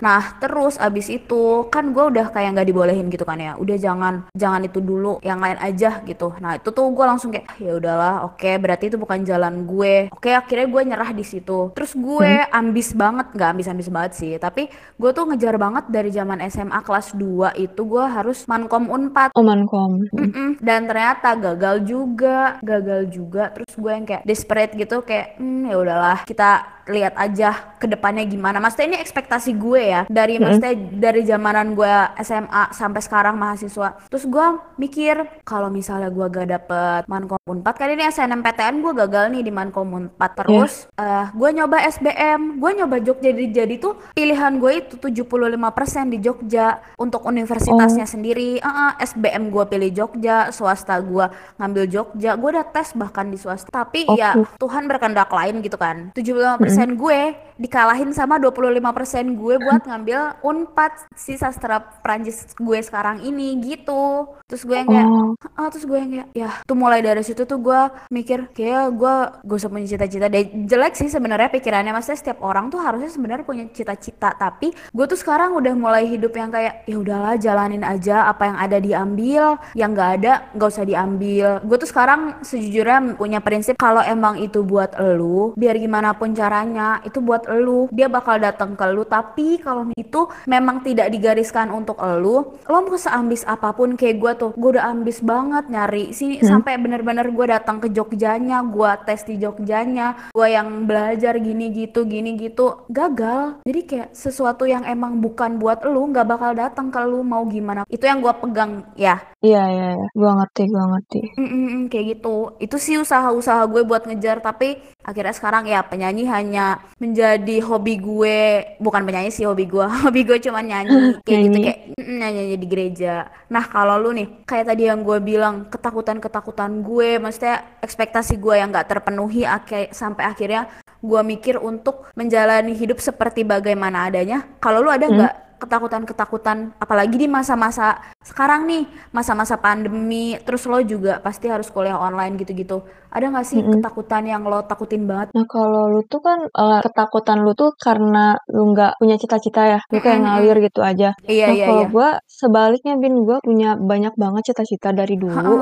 Nah, 0.00 0.38
terus 0.40 0.78
abis 0.78 1.10
itu 1.10 1.66
kan 1.68 1.90
gue 1.92 2.04
udah 2.12 2.30
kayak 2.32 2.54
nggak 2.56 2.68
dibolehin 2.70 3.06
gitu 3.12 3.24
kan 3.26 3.36
ya. 3.40 3.52
Udah 3.58 3.76
jangan 3.76 4.14
jangan 4.32 4.62
itu 4.64 4.78
dulu, 4.80 5.18
yang 5.20 5.40
lain 5.42 5.58
aja 5.58 6.00
gitu. 6.04 6.32
Nah, 6.40 6.56
itu 6.56 6.68
tuh 6.70 6.86
gue 6.92 7.04
langsung 7.04 7.30
kayak 7.34 7.46
"Ah, 7.50 7.56
ya 7.58 7.72
udahlah, 7.76 8.14
oke 8.28 8.50
berarti 8.60 8.84
itu 8.92 8.96
bukan 9.00 9.24
jalan 9.24 9.64
gue. 9.64 10.08
Oke, 10.12 10.30
akhirnya 10.32 10.66
gue 10.68 10.82
nyerah 10.84 11.10
di 11.12 11.24
situ. 11.24 11.72
Terus 11.74 11.92
gue 11.96 12.32
ambis 12.52 12.92
banget, 12.94 13.26
nggak 13.34 13.48
ambis-ambis 13.56 13.88
banget 13.90 14.12
sih, 14.14 14.32
tapi 14.36 14.68
gue 15.00 15.10
tuh 15.10 15.24
ngejar 15.28 15.56
banget 15.56 15.84
dari 15.88 16.10
zaman 16.12 16.38
SMA 16.46 16.80
kelas 16.84 17.16
2 17.16 17.56
itu 17.56 17.80
gue 17.84 18.04
harus 18.04 18.44
mankom 18.46 18.86
Unpad. 18.90 19.32
Oh, 19.34 19.42
Mankom. 19.44 20.04
Mm-mm. 20.12 20.60
Dan 20.60 20.86
ternyata 20.86 21.34
gagal 21.36 21.84
juga, 21.84 22.60
gagal 22.60 23.08
juga. 23.08 23.50
Terus 23.54 23.72
gue 23.74 23.90
yang 23.92 24.04
kayak 24.04 24.22
desperate 24.24 24.72
gitu, 24.76 25.00
kayak 25.02 25.23
hmm 25.38 25.70
ya 25.70 25.76
udahlah 25.80 26.18
kita 26.28 26.74
lihat 26.88 27.16
aja 27.16 27.76
ke 27.80 27.86
depannya 27.88 28.24
gimana. 28.28 28.60
Maksudnya 28.60 28.96
ini 28.96 28.98
ekspektasi 29.00 29.56
gue 29.56 29.82
ya 29.82 30.02
dari 30.08 30.36
maksudnya 30.36 30.74
dari 30.76 31.24
zamanan 31.24 31.72
gue 31.72 31.94
SMA 32.20 32.72
sampai 32.76 33.00
sekarang 33.00 33.36
mahasiswa. 33.36 33.96
Terus 34.08 34.24
gue 34.28 34.46
mikir 34.76 35.44
kalau 35.44 35.72
misalnya 35.72 36.12
gue 36.12 36.26
gak 36.28 36.48
dapet 36.48 37.02
Mankom 37.08 37.40
Unpad 37.44 37.74
kan 37.76 37.88
ini 37.92 38.04
SNMPTN 38.08 38.84
gue 38.84 38.92
gagal 39.04 39.24
nih 39.32 39.42
di 39.44 39.52
Mankom 39.52 39.88
Unpad. 39.96 40.44
Terus 40.44 40.88
eh, 40.96 41.26
gue 41.32 41.50
nyoba 41.56 41.80
SBM, 41.88 42.60
gue 42.60 42.70
nyoba 42.76 42.96
Jogja 43.00 43.32
jadi 43.32 43.64
jadi 43.64 43.74
tuh 43.80 43.96
pilihan 44.12 44.60
gue 44.60 44.72
itu 44.84 44.94
75% 45.00 46.12
di 46.12 46.18
Jogja 46.20 46.80
untuk 47.00 47.24
universitasnya 47.24 48.04
sendiri. 48.04 48.60
Eh, 48.60 48.64
eh, 48.64 48.92
SBM 49.04 49.48
gue 49.48 49.64
pilih 49.68 49.90
Jogja, 49.92 50.52
swasta 50.52 51.00
gue 51.00 51.26
ngambil 51.60 51.84
Jogja. 51.88 52.36
Gue 52.36 52.48
udah 52.56 52.66
tes 52.68 52.92
bahkan 52.96 53.28
di 53.28 53.40
swasta. 53.40 53.72
Tapi 53.72 54.04
ya 54.16 54.36
Oke. 54.36 54.60
Tuhan 54.60 54.84
berkehendak 55.14 55.30
lain 55.30 55.54
gitu 55.62 55.78
kan. 55.78 55.96
75% 56.18 56.98
gue 56.98 57.20
dikalahin 57.54 58.10
sama 58.10 58.42
25% 58.42 59.38
gue 59.38 59.54
buat 59.62 59.86
ngambil 59.86 60.42
Unpad 60.42 61.14
si 61.14 61.38
sastra 61.38 61.78
Prancis 61.78 62.50
gue 62.58 62.78
sekarang 62.82 63.22
ini 63.22 63.62
gitu. 63.62 64.26
Terus 64.50 64.66
gue 64.66 64.76
yang 64.76 64.90
kayak 64.90 65.06
Oh, 65.14 65.36
ah 65.60 65.68
terus 65.70 65.84
gue 65.86 65.94
yang 65.94 66.10
kayak 66.10 66.28
ya. 66.34 66.50
Tuh 66.66 66.74
mulai 66.74 67.04
dari 67.04 67.22
situ 67.22 67.46
tuh 67.46 67.60
gue 67.60 67.80
mikir 68.10 68.50
kayak 68.50 68.90
gue 68.96 69.14
gue 69.46 69.56
usah 69.56 69.70
punya 69.70 69.86
cita-cita 69.86 70.26
deh. 70.26 70.66
Jelek 70.66 70.98
sih 70.98 71.06
sebenarnya 71.06 71.52
pikirannya 71.52 71.94
maksudnya 71.94 72.18
setiap 72.18 72.42
orang 72.42 72.72
tuh 72.72 72.82
harusnya 72.82 73.12
sebenarnya 73.12 73.46
punya 73.46 73.64
cita-cita. 73.70 74.34
Tapi 74.34 74.74
gue 74.74 75.04
tuh 75.06 75.18
sekarang 75.20 75.54
udah 75.54 75.76
mulai 75.76 76.08
hidup 76.10 76.34
yang 76.34 76.50
kayak 76.50 76.88
ya 76.88 76.96
udahlah 76.98 77.38
jalanin 77.38 77.84
aja 77.86 78.26
apa 78.26 78.50
yang 78.50 78.58
ada 78.58 78.78
diambil. 78.80 79.42
Yang 79.76 79.90
nggak 79.94 80.10
ada 80.18 80.32
nggak 80.56 80.68
usah 80.72 80.84
diambil. 80.88 81.48
Gue 81.62 81.76
tuh 81.78 81.90
sekarang 81.92 82.42
sejujurnya 82.42 83.14
punya 83.14 83.38
prinsip 83.44 83.78
kalau 83.78 84.02
emang 84.02 84.40
itu 84.40 84.64
buat 84.64 84.96
elu 85.04 85.52
biar 85.54 85.76
gimana 85.76 86.16
pun 86.16 86.32
caranya 86.32 87.04
itu 87.04 87.20
buat 87.20 87.44
elu. 87.44 87.92
Dia 87.92 88.08
bakal 88.08 88.40
datang 88.40 88.72
ke 88.72 88.86
lu 88.88 89.04
tapi 89.04 89.60
kalau 89.60 89.92
itu 89.92 90.26
memang 90.48 90.80
tidak 90.80 91.12
digariskan 91.12 91.68
untuk 91.68 92.00
elu 92.00 92.56
lo 92.56 92.78
mau 92.80 92.96
seambis 92.96 93.44
apa 93.44 93.76
pun 93.76 93.94
kayak 93.94 94.16
gue 94.16 94.32
tuh. 94.40 94.50
Gue 94.56 94.80
udah 94.80 94.88
ambis 94.88 95.20
banget 95.20 95.68
nyari. 95.68 96.16
Sini 96.16 96.40
sampai 96.40 96.80
bener-bener 96.80 97.28
gue 97.28 97.46
datang 97.46 97.78
ke 97.78 97.92
Jogjanya 97.92 98.64
gue 98.64 98.90
tes 99.04 99.20
di 99.28 99.36
Jogjanya 99.36 100.32
gue 100.32 100.48
yang 100.48 100.88
belajar 100.88 101.36
gini 101.38 101.70
gitu 101.70 102.08
gini 102.08 102.40
gitu 102.40 102.88
gagal. 102.88 103.60
Jadi 103.68 103.80
kayak 103.84 104.08
sesuatu 104.16 104.64
yang 104.64 104.88
emang 104.88 105.20
bukan 105.20 105.60
buat 105.60 105.84
lu 105.84 106.08
nggak 106.10 106.26
bakal 106.26 106.52
datang 106.56 106.88
ke 106.88 107.00
lu 107.04 107.20
mau 107.20 107.44
gimana. 107.44 107.84
Itu 107.92 108.08
yang 108.08 108.24
gue 108.24 108.34
pegang 108.40 108.88
ya. 108.96 109.20
Iya 109.44 109.62
iya 109.68 109.88
iya. 109.92 110.06
Gua 110.16 110.32
ngerti, 110.40 110.62
gua 110.72 110.84
ngerti. 110.96 111.20
Mm-mm, 111.36 111.92
kayak 111.92 112.04
gitu. 112.16 112.56
Itu 112.56 112.80
sih 112.80 112.96
usaha-usaha 112.96 113.68
gue 113.68 113.82
buat 113.84 114.08
ngejar, 114.08 114.40
tapi 114.40 114.80
akhirnya 115.04 115.36
sekarang 115.36 115.68
ya 115.68 115.84
penyanyi 115.84 116.24
hanya 116.26 116.80
menjadi 116.96 117.60
hobi 117.62 118.00
gue, 118.00 118.38
bukan 118.80 119.04
penyanyi 119.04 119.30
sih 119.30 119.44
hobi 119.44 119.68
gue. 119.68 119.84
Hobi 120.04 120.24
gue 120.24 120.38
cuma 120.40 120.64
nyanyi 120.64 121.14
kayak 121.26 121.40
gitu 121.48 121.58
Nyanyi. 121.60 121.64
kayak 121.64 121.78
mm, 122.00 122.18
nyanyi 122.18 122.56
di 122.56 122.66
gereja. 122.66 123.14
Nah, 123.52 123.64
kalau 123.68 124.00
lu 124.00 124.10
nih, 124.16 124.44
kayak 124.48 124.72
tadi 124.72 124.88
yang 124.88 125.04
gue 125.04 125.18
bilang, 125.20 125.68
ketakutan-ketakutan 125.68 126.80
gue, 126.80 127.20
maksudnya 127.20 127.78
ekspektasi 127.84 128.40
gue 128.40 128.54
yang 128.58 128.72
gak 128.72 128.88
terpenuhi 128.88 129.44
akhir 129.44 129.92
sampai 129.92 130.24
akhirnya 130.28 130.68
gue 131.04 131.20
mikir 131.20 131.60
untuk 131.60 132.08
menjalani 132.16 132.72
hidup 132.72 132.96
seperti 132.96 133.44
bagaimana 133.44 134.08
adanya. 134.08 134.44
Kalau 134.56 134.80
lu 134.80 134.88
ada 134.88 135.04
nggak 135.04 135.34
ketakutan-ketakutan 135.64 136.76
apalagi 136.76 137.16
di 137.16 137.24
masa-masa 137.30 137.96
sekarang 138.20 138.68
nih 138.68 138.84
masa-masa 139.14 139.56
pandemi 139.56 140.36
terus 140.44 140.68
lo 140.68 140.76
juga 140.84 141.22
pasti 141.24 141.48
harus 141.48 141.72
kuliah 141.72 141.96
online 141.96 142.36
gitu-gitu 142.36 142.84
ada 143.14 143.26
nggak 143.30 143.46
sih 143.46 143.62
ketakutan 143.62 144.22
yang 144.26 144.42
lo 144.42 144.58
takutin 144.62 145.06
banget 145.06 145.30
Nah, 145.30 145.46
kalau 145.46 145.86
lu 145.88 146.02
tuh 146.04 146.18
kan 146.18 146.38
eh, 146.44 146.80
ketakutan 146.82 147.38
lu 147.40 147.54
tuh 147.54 147.70
karena 147.76 148.34
lu 148.50 148.70
nggak 148.70 148.98
punya 148.98 149.16
cita-cita 149.16 149.62
ya, 149.64 149.78
lu 149.88 149.98
kayak 149.98 150.20
ngalir 150.20 150.56
gitu 150.60 150.80
aja. 150.82 151.14
iya 151.24 151.46
Nah, 151.46 151.54
iya 151.54 151.64
kalau 151.64 151.80
iya 151.80 151.90
gua 151.90 152.08
sebaliknya, 152.28 152.94
Bin, 152.98 153.14
gua 153.22 153.38
punya 153.40 153.70
banyak 153.74 154.14
banget 154.14 154.42
cita-cita 154.50 154.90
dari 154.90 155.14
dulu. 155.14 155.54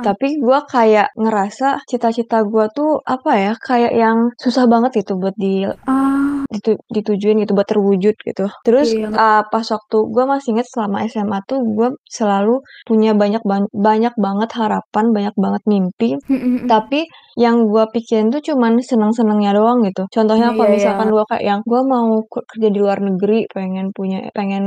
Tapi 0.00 0.38
gua 0.38 0.62
kayak 0.64 1.10
ngerasa 1.14 1.82
cita-cita 1.84 2.42
gua 2.42 2.70
tuh 2.70 3.02
apa 3.04 3.32
ya, 3.36 3.52
kayak 3.58 3.92
yang 3.92 4.30
susah 4.38 4.64
banget 4.64 5.02
gitu 5.02 5.18
buat 5.18 5.34
di 5.34 5.66
ah 5.86 6.10
ditu- 6.52 6.82
ditujuin 6.88 7.40
gitu 7.40 7.52
buat 7.52 7.64
terwujud 7.66 8.14
gitu. 8.18 8.44
Terus 8.62 8.92
Iya. 8.92 9.08
uh, 9.10 9.42
pas 9.48 9.64
waktu 9.64 9.98
gue 10.04 10.24
masih 10.26 10.52
inget 10.52 10.68
selama 10.68 11.00
SMA 11.06 11.40
tuh 11.42 11.64
gue 11.64 11.88
selalu 12.06 12.60
punya 12.84 13.16
banyak 13.16 13.40
ban- 13.42 13.72
banyak 13.72 14.12
banget 14.16 14.50
harapan, 14.52 15.04
banyak 15.10 15.34
banget 15.34 15.62
mimpi. 15.64 16.10
Tapi 16.68 16.91
yang 17.44 17.56
gue 17.72 17.84
pikirin 17.94 18.28
tuh 18.34 18.42
cuman 18.48 18.72
seneng-senengnya 18.90 19.50
doang 19.58 19.78
gitu. 19.88 20.02
Contohnya 20.14 20.48
Iya, 20.48 20.56
kalau 20.56 20.68
iya, 20.76 20.76
misalkan 20.76 21.08
iya. 21.08 21.14
gue 21.14 21.24
kayak 21.30 21.44
yang 21.50 21.60
gue 21.70 21.80
mau 21.94 22.08
kerja 22.28 22.68
di 22.74 22.78
luar 22.84 22.98
negeri, 23.08 23.38
pengen 23.54 23.86
punya, 23.96 24.18
pengen 24.36 24.64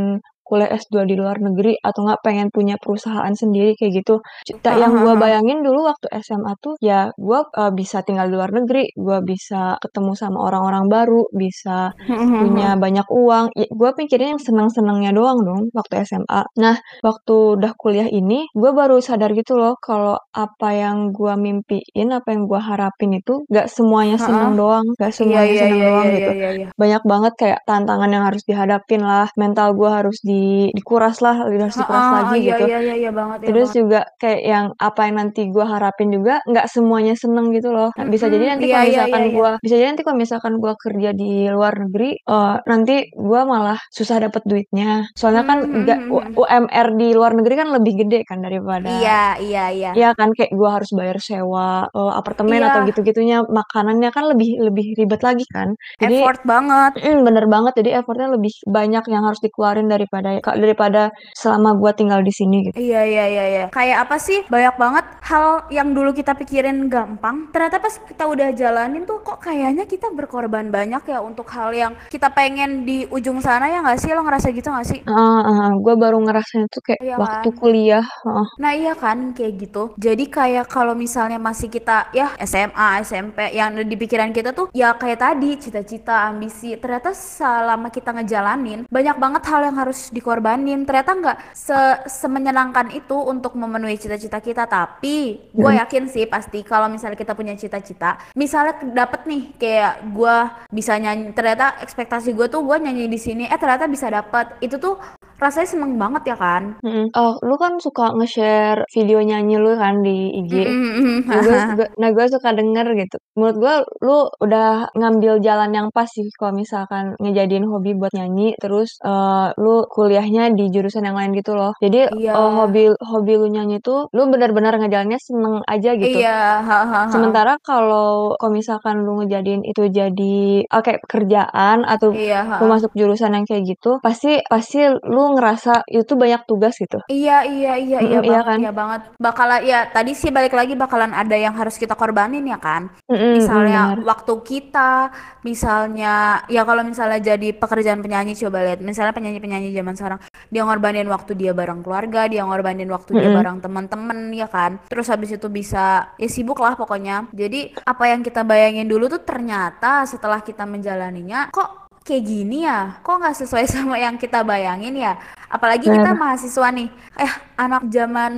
kuliah 0.47 0.69
S2 0.71 1.03
di 1.09 1.15
luar 1.17 1.37
negeri 1.41 1.73
atau 1.81 1.99
nggak 2.05 2.21
pengen 2.25 2.47
punya 2.53 2.75
perusahaan 2.79 3.33
sendiri 3.33 3.73
kayak 3.79 4.05
gitu. 4.05 4.15
Cita 4.47 4.77
yang 4.77 4.93
gue 5.01 5.13
bayangin 5.17 5.59
dulu 5.65 5.89
waktu 5.89 6.07
SMA 6.21 6.53
tuh 6.61 6.75
ya 6.79 7.09
gue 7.17 7.39
uh, 7.41 7.71
bisa 7.73 8.01
tinggal 8.07 8.29
di 8.29 8.35
luar 8.37 8.51
negeri, 8.53 8.93
gue 8.95 9.17
bisa 9.25 9.75
ketemu 9.83 10.11
sama 10.15 10.37
orang-orang 10.47 10.85
baru, 10.87 11.21
bisa 11.33 11.91
punya 12.39 12.69
banyak 12.77 13.07
uang. 13.09 13.45
Ya, 13.57 13.67
gue 13.71 13.89
pikirnya 13.97 14.29
yang 14.37 14.43
senang-senangnya 14.43 15.11
doang 15.15 15.39
dong 15.47 15.61
waktu 15.73 15.93
SMA. 16.07 16.41
Nah, 16.61 16.75
waktu 17.03 17.35
udah 17.59 17.71
kuliah 17.81 18.07
ini, 18.09 18.45
gue 18.53 18.71
baru 18.75 18.99
sadar 19.01 19.31
gitu 19.33 19.53
loh 19.59 19.73
kalau 19.81 20.15
apa 20.35 20.69
yang 20.75 20.97
gue 21.15 21.33
mimpiin, 21.35 22.07
apa 22.17 22.27
yang 22.33 22.43
gue 22.49 22.59
harapin 22.61 23.11
itu 23.19 23.33
gak 23.49 23.67
semuanya 23.71 24.17
Heeh. 24.19 24.25
seneng 24.27 24.51
doang, 24.59 24.85
gak 24.99 25.11
Iya 25.25 25.41
semuanya 25.41 25.53
iya 25.53 25.61
seneng 25.63 25.79
iya 25.79 25.87
doang 25.89 26.05
iya 26.05 26.11
iya 26.11 26.17
gitu. 26.19 26.31
iya 26.39 26.49
iya. 26.59 26.67
Banyak 26.81 27.03
banget 27.11 27.33
kayak 27.41 27.59
tantangan 27.69 28.09
yang 28.15 28.23
harus 28.27 28.43
dihadapin 28.49 29.01
lah, 29.09 29.27
mental 29.41 29.67
gue 29.79 29.89
harus 29.97 30.17
di, 30.29 30.34
dikuras 30.71 31.19
lah, 31.19 31.45
harus 31.45 31.75
dikuras 31.75 32.05
Heeh, 32.05 32.15
lagi 32.15 32.37
iya 32.39 32.55
gitu. 32.55 32.65
iya 32.71 32.79
iya 32.79 32.95
iya 32.95 33.11
banget 33.11 33.37
iya 33.43 33.47
Terus 33.51 33.69
banget. 33.69 33.79
juga 33.81 34.01
kayak 34.21 34.41
yang 34.41 34.65
apa 34.79 34.99
yang 35.05 35.15
nanti 35.19 35.41
gue 35.51 35.65
harapin 35.65 36.09
juga 36.13 36.33
nggak 36.47 36.67
semuanya 36.71 37.13
seneng 37.19 37.51
gitu 37.51 37.69
loh. 37.75 37.89
Nah, 37.93 38.05
bisa 38.07 38.25
jadi 38.31 38.55
nanti 38.55 38.71
iya 38.71 38.75
kalau 38.75 38.85
iya 38.85 38.89
iya 38.89 38.95
misalkan 38.95 39.23
iya. 39.23 39.35
gue, 39.35 39.51
bisa 39.61 39.73
jadi 39.75 39.87
nanti 39.91 40.03
kalau 40.07 40.17
misalkan 40.17 40.53
gue 40.61 40.73
kerja 40.79 41.09
di 41.11 41.31
luar 41.51 41.73
negeri, 41.75 42.09
uh, 42.29 42.55
nanti 42.65 42.95
gue 43.11 43.41
malah 43.43 43.79
susah 43.91 44.17
dapet 44.23 44.41
duitnya. 44.47 45.09
Soalnya 45.17 45.43
kan 45.43 45.59
mhm. 45.67 46.35
UMR 46.35 46.87
di 46.95 47.07
luar 47.11 47.31
negeri 47.35 47.55
kan 47.59 47.69
lebih 47.75 47.93
gede 48.05 48.23
kan 48.27 48.39
daripada 48.39 48.87
Iya 48.87 49.23
iya 49.41 49.65
iya. 49.71 49.91
Iya 49.95 50.09
kan 50.15 50.31
kayak 50.31 50.51
gue 50.53 50.69
harus 50.69 50.89
bayar 50.95 51.17
sewa 51.19 51.87
uh, 51.91 52.13
apartemen 52.15 52.61
atau 52.61 52.85
Iya, 52.85 52.93
gitu-gitunya, 52.93 53.37
makanannya 53.47 54.09
kan 54.13 54.29
lebih 54.29 54.61
lebih 54.61 54.93
ribet 54.99 55.21
lagi 55.25 55.45
kan. 55.49 55.73
Jadi 55.97 56.21
effort 56.21 56.41
banget. 56.45 57.01
mm, 57.01 57.19
bener 57.25 57.45
banget. 57.49 57.73
Jadi 57.81 57.89
effortnya 57.97 58.29
lebih 58.35 58.53
banyak 58.69 59.03
yang 59.09 59.23
harus 59.25 59.41
dikeluarin 59.41 59.89
daripada 60.25 60.85
daripada 60.85 61.09
selama 61.33 61.73
gue 61.79 61.91
tinggal 61.97 62.21
di 62.21 62.33
sini 62.33 62.57
gitu. 62.69 62.75
Iya 62.77 63.01
iya 63.07 63.25
iya 63.25 63.45
iya. 63.49 63.65
Kayak 63.71 64.05
apa 64.07 64.15
sih? 64.21 64.43
Banyak 64.47 64.75
banget 64.77 65.05
hal 65.25 65.65
yang 65.73 65.95
dulu 65.95 66.13
kita 66.13 66.37
pikirin 66.37 66.91
gampang, 66.91 67.49
ternyata 67.49 67.81
pas 67.81 67.95
kita 68.05 68.23
udah 68.29 68.49
jalanin 68.53 69.03
tuh 69.07 69.23
kok 69.25 69.41
kayaknya 69.41 69.89
kita 69.89 70.11
berkorban 70.13 70.69
banyak 70.69 71.01
ya 71.09 71.19
untuk 71.23 71.49
hal 71.49 71.73
yang 71.73 71.93
kita 72.11 72.29
pengen 72.31 72.85
di 72.85 73.09
ujung 73.09 73.41
sana 73.41 73.71
ya 73.71 73.81
nggak 73.81 73.99
sih? 73.99 74.11
Lo 74.13 74.21
ngerasa 74.21 74.51
gitu 74.53 74.69
nggak 74.69 74.87
sih? 74.87 74.99
Uh, 75.07 75.41
uh, 75.41 75.69
gue 75.81 75.95
baru 75.97 76.17
ngerasain 76.21 76.67
itu 76.67 76.79
kayak 76.83 77.01
Iya 77.01 77.15
waktu 77.17 77.49
kan? 77.51 77.57
kuliah. 77.57 78.05
uh, 78.27 78.45
Nah 78.61 78.71
iya 78.75 78.93
kan 78.93 79.33
kayak 79.33 79.53
gitu. 79.57 79.95
Jadi 79.97 80.29
kayak 80.29 80.67
kalau 80.69 80.93
misalnya 80.93 81.39
masih 81.41 81.71
kita 81.71 82.11
ya 82.11 82.35
SMA, 82.43 83.01
SMP 83.01 83.51
yang 83.55 83.73
di 83.75 83.95
pikiran 83.95 84.29
kita 84.35 84.51
tuh 84.51 84.69
ya 84.75 84.93
kayak 84.95 85.19
tadi 85.21 85.57
cita-cita, 85.57 86.29
ambisi. 86.29 86.75
Ternyata 86.77 87.11
selama 87.15 87.89
kita 87.89 88.11
ngejalanin 88.15 88.87
banyak 88.87 89.17
banget 89.17 89.43
hal 89.49 89.61
yang 89.65 89.77
harus 89.79 90.09
dikorbanin. 90.15 90.87
Ternyata 90.87 91.11
nggak 91.11 91.37
se 91.51 91.79
semenyenangkan 92.07 92.95
itu 92.95 93.19
untuk 93.19 93.59
memenuhi 93.59 93.99
cita-cita 93.99 94.39
kita. 94.39 94.63
Tapi 94.63 95.51
gue 95.51 95.71
mm, 95.71 95.79
yakin 95.83 96.03
sih 96.07 96.23
pasti 96.25 96.63
kalau 96.63 96.87
misalnya 96.87 97.19
kita 97.19 97.35
punya 97.35 97.53
cita-cita, 97.59 98.15
misalnya 98.39 98.79
dapet 98.95 99.27
nih 99.27 99.43
kayak 99.59 99.93
gue 100.15 100.37
bisa 100.71 100.95
nyanyi. 100.95 101.35
Ternyata 101.35 101.83
ekspektasi 101.83 102.31
gue 102.31 102.47
tuh 102.47 102.63
gue 102.63 102.77
nyanyi 102.79 103.11
di 103.11 103.19
sini. 103.19 103.43
Eh 103.51 103.59
ternyata 103.59 103.91
bisa 103.91 104.07
dapet. 104.07 104.55
Itu 104.63 104.79
tuh 104.79 104.95
rasanya 105.35 105.67
seneng 105.67 105.99
banget 105.99 106.31
ya 106.31 106.37
kan? 106.39 106.79
mm. 106.79 107.11
Oh, 107.11 107.35
lu 107.43 107.55
kan 107.59 107.75
suka 107.83 108.15
nge-share 108.15 108.87
video 108.95 109.19
nyanyi 109.19 109.59
lu 109.59 109.75
kan 109.75 109.99
di 109.99 110.31
IG. 110.39 110.53
Mm-mm. 110.63 111.17
Nah, 111.27 111.39
gue 111.43 111.55
juga, 111.55 111.85
nah 112.01 112.09
gue 112.15 112.25
suka 112.31 112.49
denger 112.55 112.87
gitu. 112.95 113.17
Menurut 113.35 113.57
gue, 113.59 113.75
lu 114.05 114.17
udah 114.39 114.89
ngambil 114.95 115.43
jalan 115.43 115.71
yang 115.75 115.87
pas 115.91 116.07
sih 116.07 116.23
kalau 116.39 116.55
misalkan 116.55 117.19
ngejadiin 117.19 117.67
hobi 117.67 117.91
buat 117.99 118.15
nyanyi, 118.15 118.55
terus 118.63 118.95
uh, 119.03 119.51
lu 119.59 119.83
kuliahnya 119.91 120.55
di 120.55 120.71
jurusan 120.71 121.03
yang 121.03 121.19
lain 121.19 121.35
gitu 121.35 121.51
loh. 121.57 121.75
Jadi 121.83 122.07
Iya, 122.15 122.31
uh, 122.31 122.51
hobi 122.63 122.95
hobi 122.95 123.33
lu 123.35 123.47
nyanyi 123.51 123.83
tuh, 123.83 124.07
lu 124.15 124.31
benar-benar 124.31 124.79
ngejalannya 124.79 125.19
seneng 125.19 125.59
aja 125.67 125.91
gitu. 125.99 126.19
iya, 126.21 126.63
hahaha. 126.63 127.11
Sementara 127.11 127.59
kalau 127.59 128.37
kalau 128.39 128.53
misalkan 128.55 129.03
lu 129.03 129.19
ngejadiin 129.23 129.67
itu 129.67 129.89
jadi 129.91 130.37
uh, 130.71 130.81
kayak 130.81 131.03
pekerjaan 131.03 131.83
atau 131.83 132.15
Iya, 132.15 132.61
lu 132.63 132.71
masuk 132.71 132.95
jurusan 132.95 133.35
yang 133.35 133.43
kayak 133.43 133.67
gitu, 133.67 133.99
pasti 133.99 134.39
pasti 134.47 134.79
lu 135.03 135.24
ngerasa 135.33 135.87
itu 135.89 136.13
banyak 136.13 136.41
tugas 136.49 136.75
gitu. 136.77 136.99
Iya, 137.05 137.45
iya, 137.45 137.77
iya, 137.77 137.99
iya 138.01 138.19
Mm-mm, 138.19 138.25
iya 138.25 138.41
banget, 138.41 138.45
kan? 138.49 138.57
iya 138.57 138.71
banget. 138.73 139.01
Bakalan, 139.21 139.59
ya 139.61 139.79
tadi 139.93 140.11
sih 140.17 140.33
balik 140.33 140.57
lagi 140.57 140.73
bakalan 140.73 141.13
ada 141.13 141.37
yang 141.37 141.53
harus 141.53 141.77
kita 141.77 141.93
korbanin 141.93 142.45
ya 142.49 142.57
kan. 142.57 142.89
Mm, 143.05 143.17
Misalnya 143.29 143.93
benar. 143.93 143.97
waktu 144.01 144.33
kita, 144.41 145.13
misalnya 145.45 146.41
ya 146.49 146.65
kalau 146.65 146.81
misalnya 146.81 147.21
jadi 147.21 147.53
pekerjaan 147.53 148.01
penyanyi 148.01 148.33
coba 148.33 148.65
lihat, 148.65 148.81
misalnya 148.81 149.13
penyanyi-penyanyi 149.13 149.69
zaman 149.77 149.93
sekarang 149.93 150.19
dia 150.49 150.61
ngorbanin 150.65 151.05
waktu 151.05 151.31
dia 151.37 151.53
bareng 151.53 151.85
keluarga, 151.85 152.25
dia 152.25 152.41
ngorbanin 152.41 152.89
waktu 152.89 153.11
dia 153.13 153.29
Mm-mm. 153.29 153.37
bareng 153.37 153.57
teman-teman 153.61 154.33
ya 154.33 154.49
kan. 154.49 154.81
Terus 154.89 155.05
habis 155.13 155.29
itu 155.37 155.45
bisa 155.53 156.09
ya 156.17 156.29
sibuk 156.29 156.57
lah 156.57 156.73
pokoknya. 156.73 157.29
Jadi 157.29 157.77
apa 157.85 158.03
yang 158.09 158.25
kita 158.25 158.41
bayangin 158.41 158.89
dulu 158.89 159.05
tuh 159.13 159.21
ternyata 159.21 160.09
setelah 160.09 160.41
kita 160.41 160.65
menjalaninya 160.65 161.53
kok 161.53 161.84
kayak 162.05 162.23
gini 162.23 162.63
ya? 162.63 163.01
Kok 163.01 163.17
nggak 163.17 163.37
sesuai 163.41 163.65
sama 163.73 163.97
yang 163.97 164.15
kita 164.15 164.45
bayangin 164.45 164.93
ya? 164.95 165.17
Apalagi 165.47 165.87
kita 165.87 166.11
mahasiswa 166.13 166.67
nih. 166.69 166.89
Eh 167.15 167.31
anak 167.55 167.87
zaman 167.87 168.33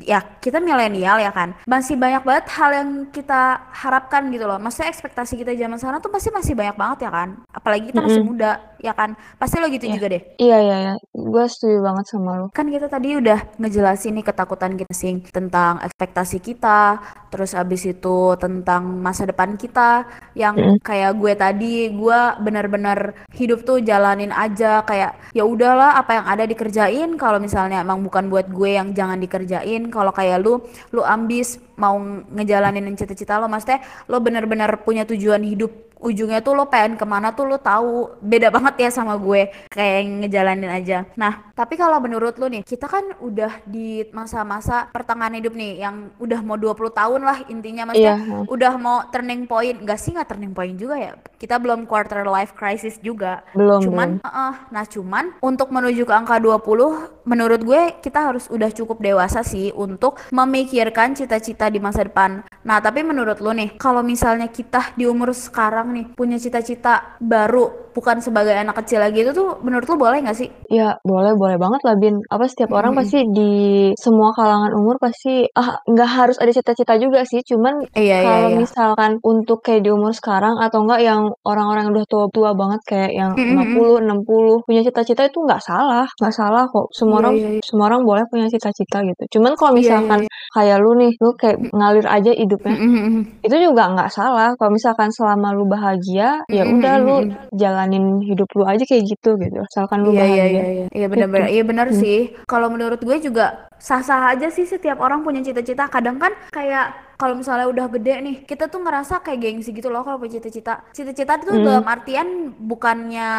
ya 0.00 0.18
kita 0.40 0.56
milenial 0.58 1.20
ya 1.20 1.28
kan? 1.30 1.52
Masih 1.64 1.94
banyak 1.94 2.24
banget 2.24 2.46
hal 2.50 2.70
yang 2.72 2.88
kita 3.08 3.40
harapkan 3.70 4.32
gitu 4.32 4.44
loh. 4.44 4.56
Maksudnya 4.56 4.88
ekspektasi 4.88 5.36
kita 5.36 5.52
zaman 5.52 5.76
sekarang 5.76 6.00
tuh 6.00 6.08
pasti 6.08 6.32
masih 6.32 6.54
banyak 6.56 6.74
banget 6.74 6.98
ya 7.04 7.10
kan? 7.12 7.28
Apalagi 7.52 7.92
kita 7.92 8.00
masih 8.00 8.22
muda 8.24 8.50
ya 8.80 8.92
kan? 8.92 9.12
Pasti 9.36 9.60
lo 9.60 9.68
gitu 9.68 9.84
Iya, 9.84 9.92
juga 9.92 10.06
deh. 10.08 10.22
Iya, 10.38 10.56
iya, 10.58 10.76
iya. 10.80 10.94
Gue 11.12 11.44
setuju 11.44 11.84
banget 11.84 12.04
sama 12.08 12.30
lu. 12.34 12.46
kan 12.50 12.66
kita 12.66 12.88
tadi 12.88 13.14
udah 13.14 13.38
ngejelasin 13.60 14.16
nih 14.16 14.24
ketakutan 14.24 14.72
kita 14.74 14.94
sing 14.94 15.20
tentang 15.28 15.82
ekspektasi 15.84 16.40
kita 16.40 16.96
terus 17.28 17.52
abis 17.52 17.82
itu 17.84 18.16
tentang 18.38 18.86
masa 19.02 19.26
depan 19.26 19.58
kita 19.58 20.06
yang 20.32 20.54
kayak 20.80 21.12
gue 21.18 21.32
tadi 21.34 21.72
gue 21.90 22.20
benar-benar 22.40 23.03
hidup 23.34 23.66
tuh 23.66 23.82
jalanin 23.82 24.30
aja. 24.30 24.80
Kayak 24.86 25.18
ya 25.34 25.44
udahlah 25.44 25.98
apa 25.98 26.22
yang 26.22 26.26
ada 26.30 26.44
dikerjain. 26.46 27.10
Kalau 27.18 27.42
misalnya 27.42 27.82
emang 27.82 28.00
bukan 28.06 28.30
buat 28.30 28.48
gue 28.48 28.78
yang 28.78 28.94
jangan 28.94 29.18
dikerjain. 29.18 29.90
Kalau 29.90 30.14
kayak 30.14 30.40
lu 30.40 30.62
lu 30.94 31.02
ambis 31.02 31.58
mau 31.76 31.98
ngejalanin 32.32 32.94
cita-cita 32.94 33.38
lo 33.38 33.50
maksudnya 33.50 33.82
lo 34.08 34.18
benar-benar 34.20 34.82
punya 34.86 35.02
tujuan 35.08 35.42
hidup 35.42 35.94
ujungnya 36.04 36.44
tuh 36.44 36.52
lo 36.52 36.68
pengen 36.68 37.00
ke 37.00 37.06
mana 37.08 37.32
tuh 37.32 37.48
lo 37.48 37.56
tahu. 37.56 38.20
Beda 38.20 38.52
banget 38.52 38.76
ya 38.84 38.90
sama 38.92 39.16
gue 39.16 39.48
kayak 39.72 40.28
ngejalanin 40.28 40.68
aja. 40.68 41.08
Nah 41.16 41.48
tapi 41.56 41.80
kalau 41.80 41.96
menurut 42.04 42.36
lo 42.36 42.46
nih 42.52 42.60
kita 42.60 42.84
kan 42.84 43.16
udah 43.24 43.64
di 43.64 44.04
masa-masa 44.12 44.92
pertengahan 44.92 45.40
hidup 45.40 45.56
nih 45.56 45.80
yang 45.80 46.12
udah 46.20 46.44
mau 46.44 46.60
20 46.60 46.92
tahun 46.92 47.20
lah 47.24 47.38
intinya. 47.48 47.88
Maksudnya 47.90 48.18
ha. 48.20 48.36
udah 48.44 48.72
mau 48.76 49.08
turning 49.08 49.48
point. 49.48 49.80
Gak 49.80 49.96
sih 49.96 50.12
nggak 50.12 50.28
turning 50.28 50.52
point 50.52 50.76
juga 50.76 51.00
ya. 51.00 51.12
Kita 51.40 51.56
belum 51.56 51.88
quarter 51.88 52.28
life 52.28 52.52
crisis 52.52 53.00
juga. 53.00 53.40
Belum, 53.56 53.80
belum. 53.80 53.88
cuman 53.88 54.08
uh, 54.20 54.54
nah 54.68 54.84
cuman 54.84 55.40
untuk 55.40 55.72
menuju 55.72 56.04
ke 56.04 56.12
angka 56.12 56.36
20 56.36 57.24
menurut 57.24 57.60
gue 57.64 57.82
kita 58.04 58.32
harus 58.32 58.44
udah 58.52 58.68
cukup 58.68 59.00
dewasa 59.00 59.40
sih 59.40 59.72
untuk 59.72 60.20
memikirkan 60.28 61.16
cita-cita 61.16 61.63
di 61.68 61.80
masa 61.80 62.04
depan 62.04 62.42
nah 62.64 62.80
tapi 62.80 63.04
menurut 63.04 63.38
lo 63.44 63.52
nih 63.52 63.76
kalau 63.76 64.00
misalnya 64.00 64.48
kita 64.48 64.96
di 64.96 65.04
umur 65.04 65.36
sekarang 65.36 65.92
nih 65.92 66.04
punya 66.16 66.40
cita-cita 66.40 67.20
baru 67.20 67.92
bukan 67.94 68.18
sebagai 68.18 68.56
anak 68.56 68.82
kecil 68.82 68.98
lagi 68.98 69.22
itu 69.22 69.30
tuh 69.30 69.62
menurut 69.62 69.86
lo 69.86 69.96
boleh 70.00 70.18
nggak 70.24 70.38
sih 70.38 70.50
Ya, 70.74 70.98
boleh, 71.06 71.38
boleh 71.38 71.54
banget 71.54 71.80
lah, 71.86 71.94
Bin. 71.94 72.18
Apa 72.26 72.50
setiap 72.50 72.74
orang 72.74 72.98
pasti 72.98 73.22
di 73.30 73.52
semua 73.94 74.34
kalangan 74.34 74.74
umur 74.74 74.98
pasti 74.98 75.46
ah 75.54 75.78
nggak 75.86 76.10
harus 76.10 76.36
ada 76.42 76.50
cita-cita 76.50 76.98
juga 76.98 77.22
sih. 77.22 77.46
Cuman 77.46 77.86
iya 77.94 78.18
iya 78.18 78.26
kalau 78.26 78.48
iya 78.50 78.58
misalkan 78.58 79.12
untuk 79.22 79.62
kayak 79.62 79.86
di 79.86 79.90
umur 79.94 80.10
sekarang 80.10 80.58
atau 80.58 80.82
enggak 80.82 81.00
yang 81.06 81.30
orang-orang 81.46 81.86
yang 81.86 81.94
udah 81.94 82.06
tua-tua 82.10 82.50
banget 82.58 82.80
kayak 82.90 83.12
yang 83.14 83.30
Mm-mm. 83.38 84.02
50, 84.02 84.02
60 84.02 84.66
punya 84.66 84.80
cita-cita 84.82 85.22
itu 85.30 85.38
nggak 85.46 85.62
salah, 85.62 86.06
nggak 86.18 86.34
salah 86.34 86.64
kok. 86.66 86.90
Semua 86.90 87.12
iya 87.14 87.22
orang 87.22 87.34
iya 87.38 87.48
iya 87.54 87.62
semua 87.62 87.84
orang 87.92 88.02
boleh 88.02 88.24
punya 88.26 88.46
cita-cita 88.50 88.98
gitu. 89.06 89.22
Cuman 89.38 89.52
kalau 89.54 89.72
iya 89.74 89.78
iya 89.78 89.82
misalkan 89.86 90.20
iya 90.26 90.32
kayak 90.54 90.76
lu 90.82 90.90
nih, 90.98 91.12
lu 91.22 91.30
kayak 91.38 91.53
ngalir 91.70 92.06
aja 92.06 92.30
hidupnya, 92.30 92.74
Mm-mm. 92.74 93.40
itu 93.40 93.56
juga 93.56 93.90
nggak 93.90 94.10
salah. 94.10 94.54
Kalau 94.54 94.70
misalkan 94.70 95.08
selama 95.08 95.50
lu 95.50 95.64
bahagia, 95.64 96.42
ya 96.46 96.62
udah 96.64 96.94
lu 96.98 97.16
jalanin 97.52 98.20
hidup 98.20 98.48
lu 98.52 98.64
aja 98.64 98.82
kayak 98.82 99.04
gitu 99.06 99.36
gitu. 99.36 99.60
Asalkan 99.66 100.02
lu 100.02 100.10
Iya 100.10 100.24
iya 100.24 100.24
bahagia. 100.24 100.44
iya 100.44 100.48
iya 100.48 100.86
iya 100.86 100.86
Gitu. 101.04 101.10
benar-benar 101.10 101.48
iya 101.48 101.62
benar 101.62 101.86
Hmm. 101.90 101.98
sih 101.98 102.18
kalau 102.44 102.68
menurut 102.68 102.98
gue 102.98 103.16
juga 103.18 103.46
sah-sah 103.76 104.32
aja 104.32 104.48
sih 104.48 104.64
setiap 104.64 104.96
orang 104.98 105.20
punya 105.20 105.40
cita-cita 105.40 105.84
kadang 105.86 106.16
kan 106.16 106.32
kayak 106.48 107.03
kalau 107.14 107.34
misalnya 107.34 107.66
udah 107.66 107.86
gede 107.90 108.14
nih 108.20 108.36
kita 108.42 108.66
tuh 108.66 108.80
ngerasa 108.80 109.20
kayak 109.20 109.38
gengsi 109.40 109.70
gitu 109.70 109.88
loh 109.88 110.02
kalau 110.02 110.16
punya 110.16 110.36
cita-cita 110.36 110.82
cita-cita 110.90 111.36
itu 111.36 111.52
Hmm. 111.52 111.64
dalam 111.64 111.86
artian 111.86 112.28
bukannya 112.56 113.30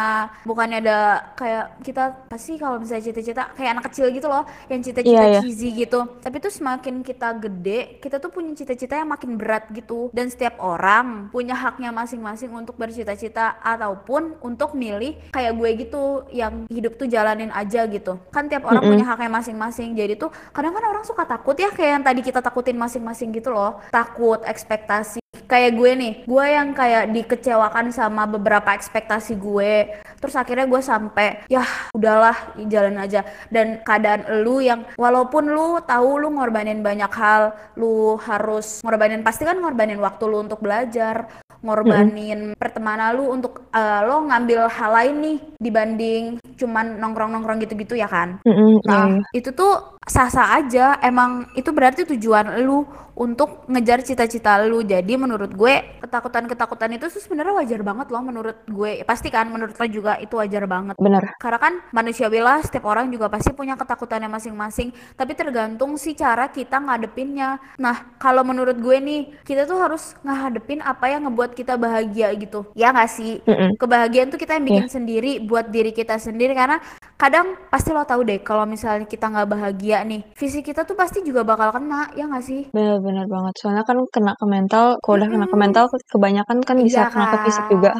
bukannya 0.42 0.78
ada 0.80 0.98
kayak 1.34 1.64
kita 1.80 2.04
pasti 2.26 2.56
kalau 2.56 2.78
misalnya 2.78 3.04
cita-cita 3.04 3.42
kayak 3.52 3.70
anak 3.72 3.84
kecil 3.86 4.06
gitu 4.08 4.26
loh 4.26 4.42
yang 4.66 4.80
cita-cita 4.80 5.14
Iya, 5.16 5.28
iya. 5.28 5.40
cheesy 5.40 5.70
gitu 5.76 6.00
tapi 6.20 6.36
tuh 6.38 6.50
semakin 6.50 7.00
kita 7.00 7.36
gede 7.36 7.98
kita 7.98 8.16
tuh 8.16 8.28
punya 8.28 8.52
cita-cita 8.52 8.94
yang 8.94 9.08
makin 9.08 9.36
berat 9.36 9.68
gitu 9.70 10.08
dan 10.10 10.26
setiap 10.26 10.56
orang 10.58 11.28
punya 11.30 11.52
haknya 11.52 11.90
masing-masing 11.90 12.50
untuk 12.50 12.76
bercita-cita 12.76 13.58
ataupun 13.60 14.40
untuk 14.40 14.72
milih 14.72 15.16
kayak 15.30 15.52
gue 15.52 15.70
gitu 15.82 16.02
yang 16.30 16.64
hidup 16.66 16.94
tuh 16.94 17.06
jalanin 17.06 17.50
aja 17.50 17.84
gitu 17.86 18.18
kan 18.30 18.46
tiap 18.46 18.64
orang 18.64 18.80
Mm-mm. 18.80 18.92
punya 18.96 19.06
haknya 19.06 19.30
masing-masing 19.32 19.92
jadi 19.92 20.14
tuh 20.14 20.30
kadang 20.50 20.72
kan 20.72 20.84
orang 20.84 21.04
suka 21.04 21.24
takut 21.24 21.54
ya 21.54 21.70
kayak 21.70 21.90
yang 22.00 22.04
tadi 22.04 22.20
kita 22.20 22.40
takutin 22.40 22.76
masing-masing 22.76 23.30
gitu 23.30 23.50
loh 23.50 23.65
takut 23.90 24.40
ekspektasi. 24.42 25.20
Kayak 25.46 25.78
gue 25.78 25.90
nih 25.94 26.12
gue 26.26 26.44
yang 26.50 26.74
kayak 26.74 27.14
dikecewakan 27.14 27.94
sama 27.94 28.26
beberapa 28.26 28.74
ekspektasi 28.74 29.38
gue. 29.38 29.94
Terus 30.18 30.34
akhirnya 30.34 30.66
gue 30.66 30.80
sampai 30.82 31.46
ya 31.46 31.62
udahlah 31.94 32.34
jalan 32.66 32.98
aja. 32.98 33.22
Dan 33.46 33.78
keadaan 33.86 34.26
lu 34.42 34.58
yang 34.58 34.82
walaupun 34.98 35.46
lu 35.46 35.78
tahu 35.86 36.18
lu 36.18 36.34
ngorbanin 36.34 36.82
banyak 36.82 37.12
hal 37.14 37.54
lu 37.78 38.18
harus 38.18 38.82
ngorbanin 38.82 39.22
pasti 39.22 39.46
kan 39.46 39.62
ngorbanin 39.62 40.02
waktu 40.02 40.24
lu 40.26 40.42
untuk 40.42 40.58
belajar 40.58 41.30
ngorbanin 41.62 42.54
pertemanan 42.58 43.14
lu 43.14 43.30
untuk 43.32 43.70
eh, 43.70 44.00
lo 44.02 44.26
ngambil 44.26 44.66
hal 44.66 44.90
lain 44.92 45.16
nih 45.22 45.38
dibanding 45.58 46.24
cuman 46.56 46.96
nongkrong-nongkrong 46.98 47.60
gitu-gitu 47.62 47.94
ya 47.94 48.08
kan? 48.08 48.40
Iya, 48.42 48.80
Nah, 48.82 49.06
iya. 49.12 49.22
itu 49.36 49.52
tuh 49.52 50.00
sah-sah 50.08 50.56
aja. 50.56 50.96
Emang 51.04 51.44
itu 51.52 51.68
berarti 51.70 52.08
tujuan 52.08 52.64
lu 52.64 52.82
untuk 53.16 53.64
ngejar 53.66 54.04
cita-cita 54.04 54.60
lu. 54.68 54.84
Jadi 54.84 55.16
menurut 55.16 55.50
gue 55.56 55.98
ketakutan-ketakutan 56.04 57.00
itu 57.00 57.08
sebenarnya 57.08 57.56
wajar 57.56 57.80
banget 57.80 58.06
loh 58.12 58.22
menurut 58.22 58.56
gue. 58.68 59.02
Pasti 59.08 59.32
kan 59.32 59.48
menurut 59.48 59.74
lo 59.74 59.86
juga 59.88 60.20
itu 60.20 60.36
wajar 60.36 60.68
banget. 60.68 60.94
bener 61.00 61.32
Karena 61.40 61.58
kan 61.58 61.74
manusiawi 61.96 62.44
lah, 62.44 62.60
setiap 62.60 62.84
orang 62.84 63.08
juga 63.08 63.32
pasti 63.32 63.56
punya 63.56 63.74
ketakutannya 63.74 64.28
masing-masing. 64.28 64.92
Tapi 65.16 65.32
tergantung 65.32 65.96
sih 65.96 66.12
cara 66.12 66.52
kita 66.52 66.76
ngadepinnya. 66.76 67.56
Nah, 67.80 68.16
kalau 68.20 68.44
menurut 68.44 68.76
gue 68.76 68.96
nih, 69.00 69.20
kita 69.42 69.64
tuh 69.64 69.80
harus 69.80 70.12
ngadepin 70.20 70.84
apa 70.84 71.08
yang 71.08 71.24
ngebuat 71.26 71.56
kita 71.56 71.80
bahagia 71.80 72.28
gitu. 72.36 72.68
Ya 72.76 72.92
nggak 72.92 73.10
sih? 73.10 73.40
Mm-mm. 73.48 73.80
Kebahagiaan 73.80 74.28
tuh 74.28 74.38
kita 74.38 74.60
yang 74.60 74.66
bikin 74.68 74.88
sendiri 74.92 75.40
buat 75.40 75.72
diri 75.72 75.96
kita 75.96 76.20
sendiri. 76.20 76.52
Karena 76.52 76.76
kadang 77.16 77.56
pasti 77.72 77.96
lo 77.96 78.04
tahu 78.04 78.28
deh, 78.28 78.44
kalau 78.44 78.68
misalnya 78.68 79.08
kita 79.08 79.32
nggak 79.32 79.48
bahagia 79.48 80.04
nih, 80.04 80.20
fisik 80.36 80.68
kita 80.68 80.84
tuh 80.84 80.92
pasti 80.92 81.24
juga 81.24 81.40
bakal 81.40 81.72
kena, 81.72 82.12
ya 82.12 82.28
nggak 82.28 82.44
sih? 82.44 82.68
Bener-bener 83.06 83.30
banget 83.30 83.54
soalnya 83.62 83.84
kan 83.86 83.98
kena 84.10 84.34
ke 84.34 84.46
mental 84.50 84.98
kalau 84.98 85.14
udah 85.22 85.28
kena 85.30 85.46
ke 85.46 85.56
mental 85.56 85.84
kebanyakan 86.10 86.58
kan 86.66 86.76
bisa 86.82 87.06
Iya 87.06 87.12
kena 87.14 87.26
ke 87.30 87.38
fisik 87.46 87.64
juga. 87.70 87.90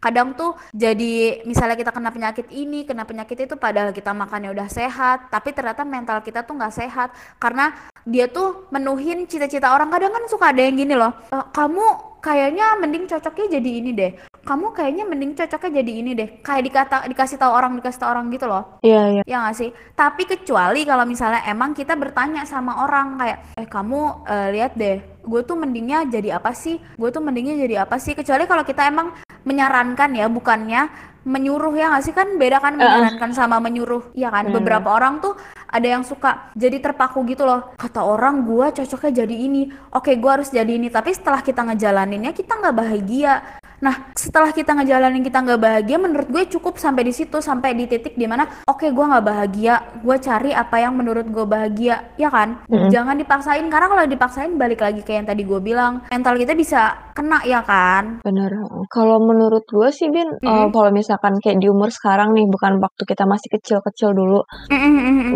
Kadang 0.00 0.32
tuh 0.32 0.56
jadi 0.72 1.44
misalnya 1.44 1.76
kita 1.76 1.92
kena 1.92 2.08
penyakit 2.08 2.48
ini, 2.48 2.88
kena 2.88 3.04
penyakit 3.04 3.36
itu 3.44 3.54
padahal 3.60 3.92
kita 3.92 4.16
makannya 4.16 4.48
udah 4.48 4.64
sehat, 4.72 5.28
tapi 5.28 5.52
ternyata 5.52 5.84
mental 5.84 6.24
kita 6.24 6.40
tuh 6.40 6.56
nggak 6.56 6.72
sehat 6.72 7.12
karena 7.36 7.76
dia 8.08 8.24
tuh 8.32 8.64
menuhin 8.72 9.28
cita-cita 9.28 9.76
orang. 9.76 9.92
Kadang 9.92 10.16
kan 10.16 10.24
suka 10.24 10.56
ada 10.56 10.64
yang 10.64 10.80
gini 10.80 10.96
loh, 10.96 11.12
"E, 11.28 11.36
kamu 11.52 11.84
kayaknya 12.24 12.80
mending 12.80 13.04
cocoknya 13.12 13.60
jadi 13.60 13.70
ini 13.76 13.90
deh. 13.92 14.12
Kamu 14.50 14.74
kayaknya 14.74 15.06
mending 15.06 15.38
cocoknya 15.38 15.78
jadi 15.78 15.92
ini 15.94 16.10
deh. 16.18 16.28
Kayak 16.42 16.62
dikata 16.66 16.96
dikasih 17.06 17.38
tahu 17.38 17.54
orang, 17.54 17.78
dikasih 17.78 18.02
tahu 18.02 18.10
orang 18.10 18.26
gitu 18.34 18.50
loh. 18.50 18.82
iya 18.82 19.02
iya 19.14 19.22
Ya 19.22 19.46
nggak 19.46 19.54
sih? 19.54 19.70
Tapi 19.94 20.26
kecuali 20.26 20.82
kalau 20.82 21.06
misalnya 21.06 21.46
emang 21.46 21.70
kita 21.70 21.94
bertanya 21.94 22.42
sama 22.42 22.82
orang 22.82 23.14
kayak, 23.14 23.38
eh 23.54 23.68
kamu 23.70 24.26
eh, 24.26 24.48
lihat 24.58 24.74
deh, 24.74 24.98
gue 25.22 25.40
tuh 25.46 25.54
mendingnya 25.54 26.02
jadi 26.10 26.42
apa 26.42 26.50
sih? 26.50 26.82
Gue 26.98 27.14
tuh 27.14 27.22
mendingnya 27.22 27.62
jadi 27.62 27.86
apa 27.86 28.02
sih? 28.02 28.18
Kecuali 28.18 28.50
kalau 28.50 28.66
kita 28.66 28.90
emang 28.90 29.14
menyarankan 29.46 30.18
ya, 30.18 30.26
bukannya 30.26 30.90
menyuruh 31.20 31.76
ya 31.76 31.92
nggak 31.92 32.04
sih 32.04 32.14
kan 32.16 32.40
beda 32.40 32.64
kan 32.64 32.80
menyarankan 32.80 33.36
sama 33.36 33.60
menyuruh 33.60 34.08
ya 34.16 34.32
kan 34.32 34.48
Benar. 34.48 34.56
beberapa 34.56 34.88
orang 34.96 35.20
tuh 35.20 35.36
ada 35.70 35.86
yang 35.86 36.02
suka 36.02 36.50
jadi 36.58 36.82
terpaku 36.82 37.22
gitu 37.30 37.46
loh. 37.46 37.72
Kata 37.78 38.02
orang 38.02 38.42
gua 38.42 38.74
cocoknya 38.74 39.24
jadi 39.24 39.36
ini. 39.46 39.70
Oke 39.94 40.18
gua 40.18 40.42
harus 40.42 40.50
jadi 40.50 40.68
ini. 40.74 40.90
Tapi 40.90 41.14
setelah 41.14 41.40
kita 41.40 41.62
ngejalaninnya 41.62 42.34
kita 42.34 42.58
nggak 42.58 42.76
bahagia. 42.76 43.34
Nah 43.80 44.12
setelah 44.12 44.52
kita 44.52 44.76
ngejalanin 44.76 45.24
kita 45.24 45.40
nggak 45.40 45.56
bahagia 45.56 45.96
menurut 45.96 46.28
gue 46.28 46.44
cukup 46.52 46.76
sampai 46.76 47.00
di 47.00 47.16
situ 47.16 47.40
sampai 47.40 47.72
di 47.72 47.88
titik 47.88 48.12
di 48.12 48.28
mana 48.28 48.44
oke 48.68 48.84
gua 48.92 49.16
nggak 49.16 49.24
bahagia. 49.24 49.74
Gue 50.04 50.20
cari 50.20 50.52
apa 50.52 50.76
yang 50.84 51.00
menurut 51.00 51.24
gue 51.24 51.46
bahagia. 51.48 52.12
Ya 52.20 52.28
kan? 52.28 52.60
Mm-mm. 52.68 52.92
jangan 52.92 53.16
dipaksain. 53.16 53.64
Karena 53.72 53.88
kalau 53.88 54.04
dipaksain 54.04 54.52
balik 54.60 54.84
lagi 54.84 55.00
kayak 55.00 55.18
yang 55.24 55.28
tadi 55.32 55.42
gue 55.48 55.60
bilang 55.64 56.04
mental 56.12 56.36
kita 56.36 56.52
bisa 56.52 57.08
kena 57.16 57.40
ya 57.48 57.64
kan? 57.64 58.20
Bener. 58.20 58.52
Kalau 58.92 59.16
menurut 59.16 59.64
gue 59.64 59.88
sih 59.88 60.12
bin 60.12 60.28
eh, 60.28 60.44
Mm-mm. 60.44 60.76
kalau 60.76 60.92
misalkan 60.92 61.40
kayak 61.40 61.64
di 61.64 61.72
umur 61.72 61.88
sekarang 61.88 62.36
nih 62.36 62.44
bukan 62.52 62.76
waktu 62.84 63.02
kita 63.08 63.24
masih 63.24 63.48
kecil-kecil 63.48 64.12
dulu 64.12 64.44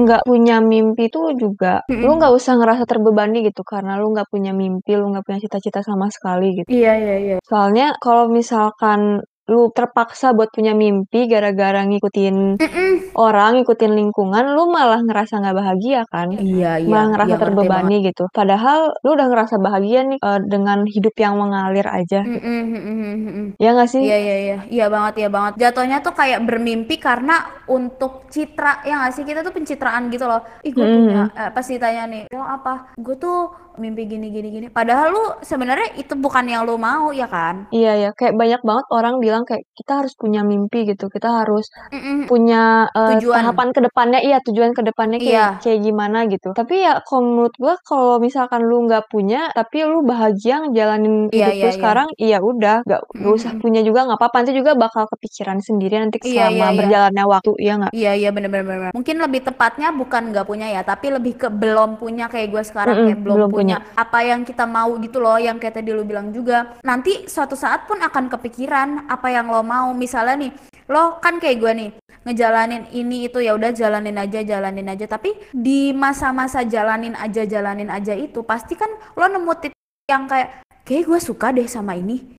nggak 0.05 0.24
punya 0.25 0.59
mimpi 0.65 1.13
tuh 1.13 1.37
juga 1.37 1.85
lu 1.87 2.17
nggak 2.17 2.33
usah 2.33 2.57
ngerasa 2.57 2.89
terbebani 2.89 3.45
gitu 3.45 3.61
karena 3.61 4.01
lu 4.01 4.17
nggak 4.17 4.33
punya 4.33 4.57
mimpi 4.57 4.97
lu 4.97 5.13
nggak 5.13 5.25
punya 5.29 5.39
cita-cita 5.45 5.85
sama 5.85 6.09
sekali 6.09 6.65
gitu. 6.65 6.69
Iya 6.73 6.93
iya 6.97 7.17
iya. 7.21 7.37
Soalnya 7.45 7.95
kalau 8.01 8.33
misalkan 8.33 9.21
lu 9.51 9.69
terpaksa 9.77 10.33
buat 10.33 10.49
punya 10.55 10.73
mimpi 10.73 11.29
gara-gara 11.29 11.85
ngikutin 11.85 12.57
Mm-mm. 12.57 12.93
orang 13.19 13.61
ngikutin 13.61 13.93
lingkungan 13.93 14.57
lu 14.57 14.73
malah 14.73 15.05
ngerasa 15.05 15.43
nggak 15.43 15.57
bahagia 15.57 16.01
kan 16.09 16.33
Iya, 16.33 16.81
iya, 16.81 16.89
malah 16.89 17.07
ngerasa 17.13 17.29
iya, 17.29 17.37
ngerti 17.37 17.45
terbebani 17.53 17.97
gitu 18.09 18.25
padahal 18.33 18.81
lu 19.05 19.11
udah 19.13 19.27
ngerasa 19.29 19.55
bahagia 19.61 20.01
nih 20.09 20.19
eh, 20.23 20.41
dengan 20.49 20.79
hidup 20.89 21.15
yang 21.21 21.35
mengalir 21.37 21.85
aja 21.85 22.25
mm-mm. 22.25 23.59
ya 23.61 23.71
nggak 23.75 23.91
sih 23.91 24.03
Iya 24.05 24.19
iya 24.21 24.37
iya 24.37 24.57
iya 24.69 24.87
banget 24.93 25.15
iya 25.25 25.29
banget. 25.33 25.53
Jatuhnya 25.57 25.99
tuh 26.05 26.13
kayak 26.13 26.45
bermimpi 26.45 27.01
karena 27.01 27.65
untuk 27.67 28.29
citra 28.29 28.85
ya 28.85 29.01
nggak 29.01 29.13
sih 29.17 29.25
kita 29.25 29.41
tuh 29.41 29.55
pencitraan 29.55 30.13
gitu 30.13 30.29
loh. 30.29 30.45
Ih 30.61 30.73
gue 30.77 30.85
punya 30.85 31.33
eh, 31.33 31.51
pas 31.51 31.65
ditanya 31.65 32.05
nih, 32.05 32.23
lo 32.29 32.45
apa? 32.45 32.93
Gue 33.01 33.17
tuh 33.17 33.49
mimpi 33.75 34.07
gini 34.07 34.27
gini 34.31 34.49
gini. 34.51 34.67
Padahal 34.71 35.09
lu 35.11 35.25
sebenarnya 35.43 35.95
itu 35.99 36.15
bukan 36.15 36.45
yang 36.47 36.63
lu 36.63 36.79
mau 36.79 37.11
ya 37.11 37.27
kan? 37.27 37.67
Iya 37.71 37.93
ya, 38.03 38.09
kayak 38.15 38.35
banyak 38.39 38.61
banget 38.63 38.87
orang 38.91 39.15
bilang 39.19 39.43
kayak 39.43 39.67
kita 39.75 39.93
harus 40.05 40.15
punya 40.15 40.41
mimpi 40.43 40.87
gitu, 40.87 41.11
kita 41.11 41.29
harus 41.43 41.67
Mm-mm. 41.91 42.27
punya 42.31 42.87
eh, 42.95 43.19
Tujuan. 43.19 43.43
tahapan 43.43 43.69
ke 43.75 43.81
depannya, 43.83 44.19
iya 44.23 44.39
tujuan 44.47 44.71
ke 44.73 44.83
depannya 44.83 45.19
kayak 45.19 45.33
Iya. 45.35 45.47
kayak 45.63 45.81
gimana 45.83 46.19
gitu. 46.31 46.49
Tapi 46.55 46.75
ya 46.87 46.93
kalau 47.03 47.23
menurut 47.27 47.55
gua 47.59 47.75
kalau 47.83 48.23
misalkan 48.23 48.63
lu 48.63 48.87
nggak 48.87 49.11
punya, 49.11 49.51
tapi 49.51 49.83
lu 49.83 50.07
bahagia 50.07 50.55
ngejalanin 50.63 51.15
Iya, 51.31 51.51
hidup 51.51 51.55
iya, 51.59 51.65
lu 51.65 51.71
iya. 51.71 51.77
sekarang, 51.77 52.09
iya 52.17 52.39
udah, 52.41 52.77
nggak 52.87 53.01
nggak 53.19 53.33
usah 53.39 53.53
punya 53.59 53.81
juga 53.83 54.01
nggak 54.07 54.19
apa-apa. 54.21 54.37
Nanti 54.45 54.53
juga 54.55 54.73
bakal 54.75 55.05
kepikiran 55.13 55.59
sendiri 55.59 55.95
nanti 55.99 56.19
Iya, 56.23 56.47
selama 56.49 56.55
iya, 56.55 56.69
iya. 56.71 56.79
berjalannya 56.79 57.25
waktu, 57.27 57.51
iya 57.59 57.73
nggak? 57.81 57.93
Iya 57.95 58.13
iya 58.21 58.29
bener 58.31 58.49
bener 58.53 58.67
bener. 58.67 58.91
Mungkin 58.95 59.17
lebih 59.19 59.41
tepatnya 59.49 59.89
bukan 59.91 60.23
nggak 60.31 60.47
punya 60.47 60.67
ya, 60.71 60.83
tapi 60.85 61.07
lebih 61.11 61.33
ke 61.41 61.49
belum 61.51 61.97
punya 61.99 62.25
kayak 62.29 62.49
gue 62.55 62.63
sekarang 62.63 62.97
Mm-mm, 62.97 63.07
kayak 63.11 63.21
belum, 63.25 63.37
belum 63.37 63.51
punya. 63.51 63.64
Apa 63.73 64.19
yang 64.21 64.45
kita 64.45 64.69
mau 64.69 64.93
gitu 65.01 65.19
loh, 65.25 65.41
yang 65.41 65.57
kayak 65.57 65.81
tadi 65.81 65.91
lu 65.95 66.05
bilang 66.05 66.29
juga. 66.35 66.77
Nanti 66.85 67.25
suatu 67.25 67.57
saat 67.57 67.89
pun 67.89 68.01
akan 68.05 68.29
kepikiran 68.29 69.09
apa 69.09 69.29
yang 69.33 69.49
lo 69.49 69.65
mau. 69.65 69.97
Misalnya 69.97 70.49
nih, 70.49 70.53
lo 70.93 71.17
kan 71.25 71.41
kayak 71.41 71.57
gue 71.57 71.73
nih 71.73 71.91
ngejalanin 72.25 72.89
ini 72.93 73.29
itu 73.29 73.41
ya 73.41 73.57
udah 73.57 73.73
jalanin 73.73 74.21
aja 74.21 74.45
jalanin 74.45 74.89
aja. 74.93 75.09
Tapi 75.09 75.33
di 75.55 75.97
masa-masa 75.97 76.65
jalanin 76.69 77.17
aja 77.17 77.49
jalanin 77.49 77.89
aja 77.89 78.13
itu 78.13 78.45
pasti 78.45 78.77
kan 78.77 78.91
lo 79.17 79.25
nemu 79.25 79.53
titik 79.61 79.81
yang 80.11 80.29
kayak 80.29 80.65
kayak 80.85 81.09
gue 81.09 81.21
suka 81.21 81.49
deh 81.49 81.65
sama 81.65 81.97
ini 81.97 82.37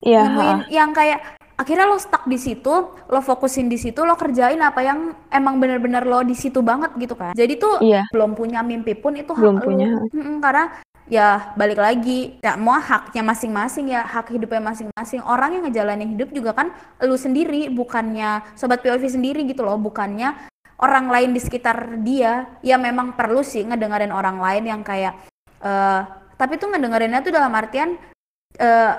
Iya, 0.00 0.32
nemuin 0.32 0.58
yang 0.72 0.90
kayak 0.96 1.20
akhirnya 1.60 1.84
lo 1.84 2.00
stuck 2.00 2.24
di 2.24 2.40
situ, 2.40 2.72
lo 2.96 3.20
fokusin 3.20 3.68
di 3.68 3.76
situ, 3.76 4.00
lo 4.00 4.16
kerjain 4.16 4.56
apa 4.64 4.80
yang 4.80 5.12
emang 5.28 5.60
bener-bener 5.60 6.08
lo 6.08 6.24
di 6.24 6.32
situ 6.32 6.64
banget 6.64 6.96
gitu 6.96 7.12
kan. 7.12 7.36
Jadi 7.36 7.60
tuh 7.60 7.84
Iya. 7.84 8.08
belum 8.08 8.32
punya 8.32 8.64
mimpi 8.64 8.96
pun 8.96 9.12
itu 9.12 9.36
hak 9.36 9.44
Belum 9.44 9.56
lo. 9.60 9.64
punya. 9.68 9.88
Mm-mm, 10.16 10.40
karena 10.40 10.64
ya 11.10 11.52
balik 11.60 11.76
lagi, 11.76 12.40
ya 12.40 12.56
mau 12.56 12.80
haknya 12.80 13.20
masing-masing 13.20 13.92
ya, 13.92 14.08
hak 14.08 14.32
hidupnya 14.32 14.62
masing-masing. 14.64 15.20
Orang 15.20 15.52
yang 15.60 15.68
ngejalanin 15.68 16.16
hidup 16.16 16.32
juga 16.32 16.56
kan 16.56 16.72
lu 17.04 17.20
sendiri, 17.20 17.68
bukannya 17.68 18.40
sobat 18.56 18.80
POV 18.80 19.04
sendiri 19.10 19.44
gitu 19.44 19.60
loh, 19.60 19.76
bukannya 19.76 20.32
orang 20.80 21.12
lain 21.12 21.36
di 21.36 21.40
sekitar 21.44 22.00
dia. 22.00 22.48
Ya 22.64 22.80
memang 22.80 23.12
perlu 23.20 23.44
sih 23.44 23.68
ngedengerin 23.68 24.16
orang 24.16 24.40
lain 24.40 24.64
yang 24.64 24.80
kayak 24.80 25.12
eh 25.60 26.02
tapi 26.40 26.56
tuh 26.56 26.72
ngedengerinnya 26.72 27.20
tuh 27.20 27.36
dalam 27.36 27.52
artian 27.52 28.00
eh 28.56 28.92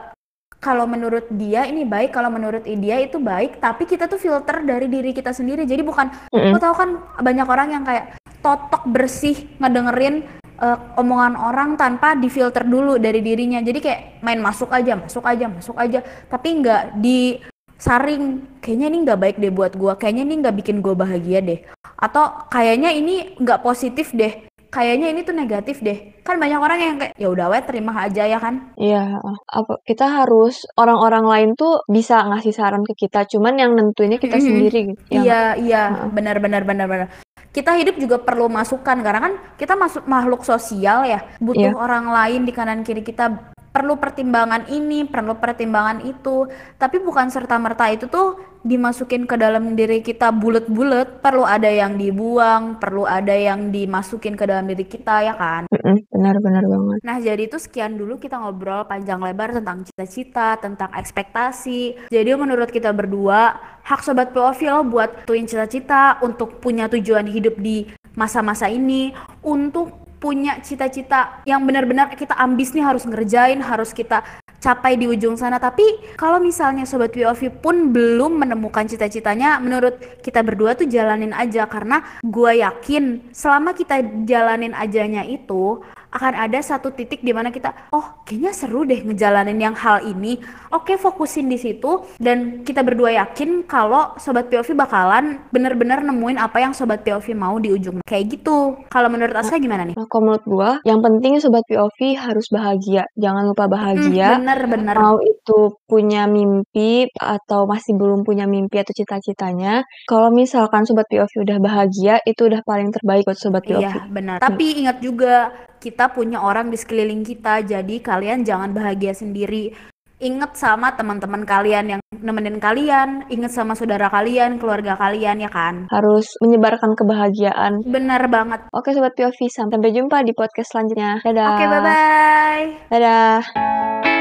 kalau 0.62 0.86
menurut 0.86 1.26
dia 1.34 1.66
ini 1.66 1.90
baik, 1.90 2.14
kalau 2.14 2.30
menurut 2.30 2.62
dia 2.62 3.02
itu 3.02 3.18
baik, 3.18 3.58
tapi 3.58 3.90
kita 3.90 4.06
tuh 4.06 4.22
filter 4.22 4.62
dari 4.62 4.86
diri 4.86 5.10
kita 5.10 5.34
sendiri. 5.34 5.66
Jadi 5.66 5.82
bukan, 5.82 6.14
Mm-mm. 6.30 6.54
lo 6.54 6.62
tau 6.62 6.78
kan 6.78 7.02
banyak 7.18 7.48
orang 7.50 7.74
yang 7.74 7.84
kayak 7.84 8.14
totok 8.46 8.86
bersih 8.86 9.50
ngedengerin 9.58 10.22
eh, 10.62 10.78
omongan 11.02 11.34
orang 11.34 11.82
tanpa 11.82 12.14
difilter 12.14 12.62
dulu 12.70 13.02
dari 13.02 13.26
dirinya. 13.26 13.58
Jadi 13.58 13.82
kayak 13.82 14.22
main 14.22 14.38
masuk 14.38 14.70
aja, 14.70 14.94
masuk 14.94 15.26
aja, 15.26 15.50
masuk 15.50 15.74
aja, 15.82 16.06
tapi 16.30 16.62
nggak 16.62 17.02
disaring. 17.02 18.46
Kayaknya 18.62 18.88
ini 18.94 18.98
nggak 19.02 19.20
baik 19.20 19.36
deh 19.42 19.50
buat 19.50 19.74
gua. 19.74 19.98
Kayaknya 19.98 20.24
ini 20.30 20.36
nggak 20.46 20.56
bikin 20.62 20.78
gua 20.86 20.94
bahagia 20.94 21.42
deh. 21.42 21.60
Atau 21.98 22.50
kayaknya 22.54 22.94
ini 22.94 23.34
nggak 23.42 23.66
positif 23.66 24.14
deh. 24.14 24.46
Kayaknya 24.72 25.12
ini 25.12 25.22
tuh 25.22 25.36
negatif 25.36 25.84
deh. 25.84 26.24
Kan 26.24 26.40
banyak 26.40 26.58
orang 26.58 26.80
yang 26.80 26.96
kayak 26.98 27.14
ya 27.20 27.28
udah 27.28 27.52
weh 27.52 27.62
terima 27.62 27.92
aja 28.08 28.24
ya 28.24 28.40
kan. 28.40 28.72
Iya, 28.80 29.20
apa 29.52 29.74
kita 29.84 30.08
harus 30.08 30.64
orang-orang 30.80 31.26
lain 31.28 31.50
tuh 31.60 31.84
bisa 31.86 32.24
ngasih 32.24 32.56
saran 32.56 32.82
ke 32.88 32.96
kita, 32.96 33.28
cuman 33.28 33.60
yang 33.60 33.76
nentuinnya 33.76 34.18
kita 34.18 34.40
Mm-mm. 34.40 34.48
sendiri 34.48 34.80
gitu. 34.96 35.02
ya 35.12 35.22
Iya, 35.22 35.42
iya, 35.60 35.84
Heeh. 35.92 36.10
benar 36.16 36.40
benar 36.40 36.64
benar 36.64 36.88
benar. 36.88 37.08
Kita 37.52 37.76
hidup 37.76 38.00
juga 38.00 38.16
perlu 38.24 38.48
masukan 38.48 39.04
karena 39.04 39.20
kan 39.20 39.34
kita 39.60 39.76
masuk 39.76 40.08
makhluk 40.08 40.48
sosial 40.48 41.04
ya, 41.04 41.20
butuh 41.44 41.76
Iya. 41.76 41.76
orang 41.76 42.08
lain 42.08 42.48
di 42.48 42.56
kanan 42.56 42.88
kiri 42.88 43.04
kita 43.04 43.52
perlu 43.72 43.96
pertimbangan 43.98 44.68
ini, 44.68 45.08
perlu 45.08 45.40
pertimbangan 45.40 46.04
itu. 46.04 46.48
Tapi 46.76 47.00
bukan 47.00 47.32
serta-merta 47.32 47.88
itu 47.90 48.12
tuh 48.12 48.52
dimasukin 48.62 49.26
ke 49.26 49.42
dalam 49.42 49.74
diri 49.74 50.06
kita 50.06 50.30
bulet-bulet, 50.30 51.24
perlu 51.24 51.42
ada 51.42 51.66
yang 51.66 51.98
dibuang, 51.98 52.78
perlu 52.78 53.10
ada 53.10 53.34
yang 53.34 53.74
dimasukin 53.74 54.38
ke 54.38 54.46
dalam 54.46 54.70
diri 54.70 54.86
kita 54.86 55.26
ya 55.26 55.34
kan. 55.34 55.66
Benar-benar 56.14 56.62
banget. 56.70 57.00
Nah, 57.02 57.18
jadi 57.18 57.50
itu 57.50 57.58
sekian 57.58 57.98
dulu 57.98 58.22
kita 58.22 58.38
ngobrol 58.38 58.86
panjang 58.86 59.18
lebar 59.18 59.58
tentang 59.58 59.82
cita-cita, 59.82 60.62
tentang 60.62 60.94
ekspektasi. 60.94 62.14
Jadi 62.14 62.30
menurut 62.38 62.70
kita 62.70 62.94
berdua, 62.94 63.58
hak 63.82 64.06
sobat 64.06 64.30
lo 64.38 64.54
buat 64.86 65.26
tuin 65.26 65.50
cita-cita 65.50 66.22
untuk 66.22 66.62
punya 66.62 66.86
tujuan 66.86 67.26
hidup 67.26 67.58
di 67.58 67.90
masa-masa 68.14 68.70
ini, 68.70 69.10
untuk 69.42 70.11
punya 70.22 70.62
cita-cita 70.62 71.42
yang 71.50 71.66
benar-benar 71.66 72.14
kita 72.14 72.38
ambis 72.38 72.78
nih 72.78 72.86
harus 72.86 73.10
ngerjain, 73.10 73.58
harus 73.58 73.90
kita 73.90 74.22
capai 74.62 74.94
di 74.94 75.10
ujung 75.10 75.34
sana. 75.34 75.58
Tapi 75.58 76.14
kalau 76.14 76.38
misalnya 76.38 76.86
sobat 76.86 77.10
POV 77.10 77.50
pun 77.60 77.90
belum 77.90 78.38
menemukan 78.46 78.86
cita-citanya, 78.86 79.58
menurut 79.58 80.22
kita 80.22 80.46
berdua 80.46 80.78
tuh 80.78 80.86
jalanin 80.86 81.34
aja 81.34 81.66
karena 81.66 82.06
gue 82.22 82.62
yakin 82.62 83.34
selama 83.34 83.74
kita 83.74 84.06
jalanin 84.30 84.78
ajanya 84.78 85.26
itu 85.26 85.82
akan 86.12 86.34
ada 86.36 86.60
satu 86.60 86.92
titik 86.92 87.20
di 87.20 87.32
mana 87.32 87.50
kita 87.50 87.72
oh 87.90 88.22
kayaknya 88.24 88.52
seru 88.52 88.84
deh 88.84 89.00
ngejalanin 89.02 89.56
yang 89.56 89.76
hal 89.76 90.04
ini. 90.04 90.38
Oke, 90.72 90.96
fokusin 90.96 91.48
di 91.48 91.56
situ 91.56 92.04
dan 92.18 92.64
kita 92.64 92.84
berdua 92.84 93.12
yakin 93.16 93.64
kalau 93.64 94.16
sobat 94.16 94.48
POV 94.48 94.76
bakalan 94.76 95.40
bener-bener 95.52 96.00
nemuin 96.02 96.36
apa 96.36 96.60
yang 96.60 96.72
sobat 96.72 97.04
POV 97.04 97.32
mau 97.34 97.56
di 97.58 97.72
ujung. 97.72 98.00
Kayak 98.04 98.26
gitu. 98.40 98.80
Kalau 98.88 99.08
menurut 99.08 99.36
Aska 99.36 99.56
gimana 99.56 99.84
nih? 99.84 99.96
Nah, 99.96 100.08
kalau 100.08 100.24
menurut 100.32 100.46
gua, 100.46 100.70
yang 100.84 101.00
penting 101.00 101.40
sobat 101.40 101.64
POV 101.68 102.00
harus 102.16 102.48
bahagia. 102.52 103.04
Jangan 103.16 103.44
lupa 103.48 103.66
Hmm, 103.68 103.74
bahagia. 103.74 104.28
bener 104.40 104.60
bener. 104.68 104.96
Mau 104.96 105.18
itu 105.20 105.60
punya 105.88 106.28
mimpi 106.28 107.08
atau 107.16 107.64
masih 107.64 107.96
belum 107.96 108.24
punya 108.24 108.48
mimpi 108.48 108.80
atau 108.80 108.92
cita-citanya, 108.92 109.84
kalau 110.08 110.32
misalkan 110.32 110.84
sobat 110.84 111.08
POV 111.08 111.32
udah 111.44 111.58
bahagia, 111.60 112.20
itu 112.24 112.48
udah 112.48 112.60
paling 112.64 112.92
terbaik 112.92 113.24
buat 113.24 113.40
sobat 113.40 113.64
POV. 113.64 113.80
Iya, 113.84 114.08
benar. 114.08 114.38
Tapi 114.40 114.66
ingat 114.82 115.00
juga 115.00 115.52
kita 115.82 116.14
punya 116.14 116.38
orang 116.38 116.70
di 116.70 116.78
sekeliling 116.78 117.26
kita, 117.26 117.66
jadi 117.66 117.96
kalian 117.98 118.46
jangan 118.46 118.70
bahagia 118.70 119.18
sendiri. 119.18 119.74
Ingat 120.22 120.54
sama 120.54 120.94
teman-teman 120.94 121.42
kalian 121.50 121.98
yang 121.98 122.02
nemenin 122.22 122.62
kalian, 122.62 123.26
ingat 123.34 123.58
sama 123.58 123.74
saudara 123.74 124.06
kalian, 124.14 124.62
keluarga 124.62 124.94
kalian 124.94 125.42
ya 125.42 125.50
kan. 125.50 125.90
Harus 125.90 126.38
menyebarkan 126.46 126.94
kebahagiaan. 126.94 127.82
Benar 127.90 128.30
banget. 128.30 128.70
Oke 128.70 128.94
sobat 128.94 129.18
POV, 129.18 129.50
sampai 129.50 129.90
jumpa 129.90 130.22
di 130.22 130.38
podcast 130.38 130.78
selanjutnya. 130.78 131.26
Dadah. 131.26 131.50
Oke, 131.58 131.66
bye-bye. 131.66 132.66
Dadah. 132.94 134.21